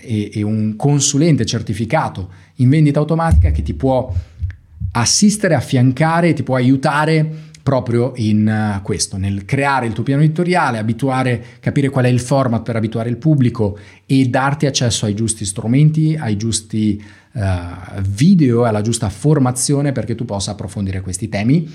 e, 0.00 0.30
e 0.32 0.42
un 0.42 0.74
consulente 0.74 1.44
certificato 1.44 2.30
in 2.54 2.70
vendita 2.70 2.98
automatica 2.98 3.50
che 3.50 3.60
ti 3.60 3.74
può 3.74 4.10
assistere, 4.92 5.54
affiancare, 5.54 6.32
ti 6.32 6.44
può 6.44 6.54
aiutare 6.54 7.30
proprio 7.62 8.14
in 8.16 8.78
uh, 8.78 8.80
questo, 8.80 9.18
nel 9.18 9.44
creare 9.44 9.84
il 9.84 9.92
tuo 9.92 10.02
piano 10.02 10.22
editoriale, 10.22 10.78
abituare, 10.78 11.44
capire 11.60 11.90
qual 11.90 12.06
è 12.06 12.08
il 12.08 12.18
format 12.18 12.62
per 12.62 12.76
abituare 12.76 13.10
il 13.10 13.18
pubblico 13.18 13.78
e 14.06 14.24
darti 14.28 14.64
accesso 14.64 15.04
ai 15.04 15.14
giusti 15.14 15.44
strumenti, 15.44 16.16
ai 16.18 16.38
giusti 16.38 17.04
uh, 17.32 18.00
video, 18.00 18.64
alla 18.64 18.80
giusta 18.80 19.10
formazione 19.10 19.92
perché 19.92 20.14
tu 20.14 20.24
possa 20.24 20.52
approfondire 20.52 21.02
questi 21.02 21.28
temi. 21.28 21.70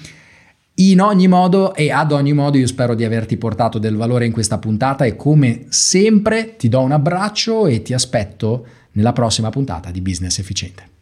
In 0.76 1.02
ogni 1.02 1.28
modo 1.28 1.76
e 1.76 1.92
ad 1.92 2.12
ogni 2.12 2.34
modo 2.34 2.58
io 2.58 2.66
spero 2.66 2.96
di 2.96 3.04
averti 3.04 3.38
portato 3.38 3.78
del 3.78 3.96
valore 3.96 4.26
in 4.26 4.32
questa 4.32 4.58
puntata 4.58 5.06
e 5.06 5.16
come 5.16 5.66
sempre 5.70 6.56
ti 6.56 6.68
do 6.68 6.82
un 6.82 6.92
abbraccio 6.92 7.68
e 7.68 7.84
ti 7.84 7.94
aspetto 7.94 8.66
nella 8.94 9.14
prossima 9.14 9.50
puntata 9.50 9.92
di 9.92 10.02
Business 10.02 10.40
Efficiente. 10.40 10.92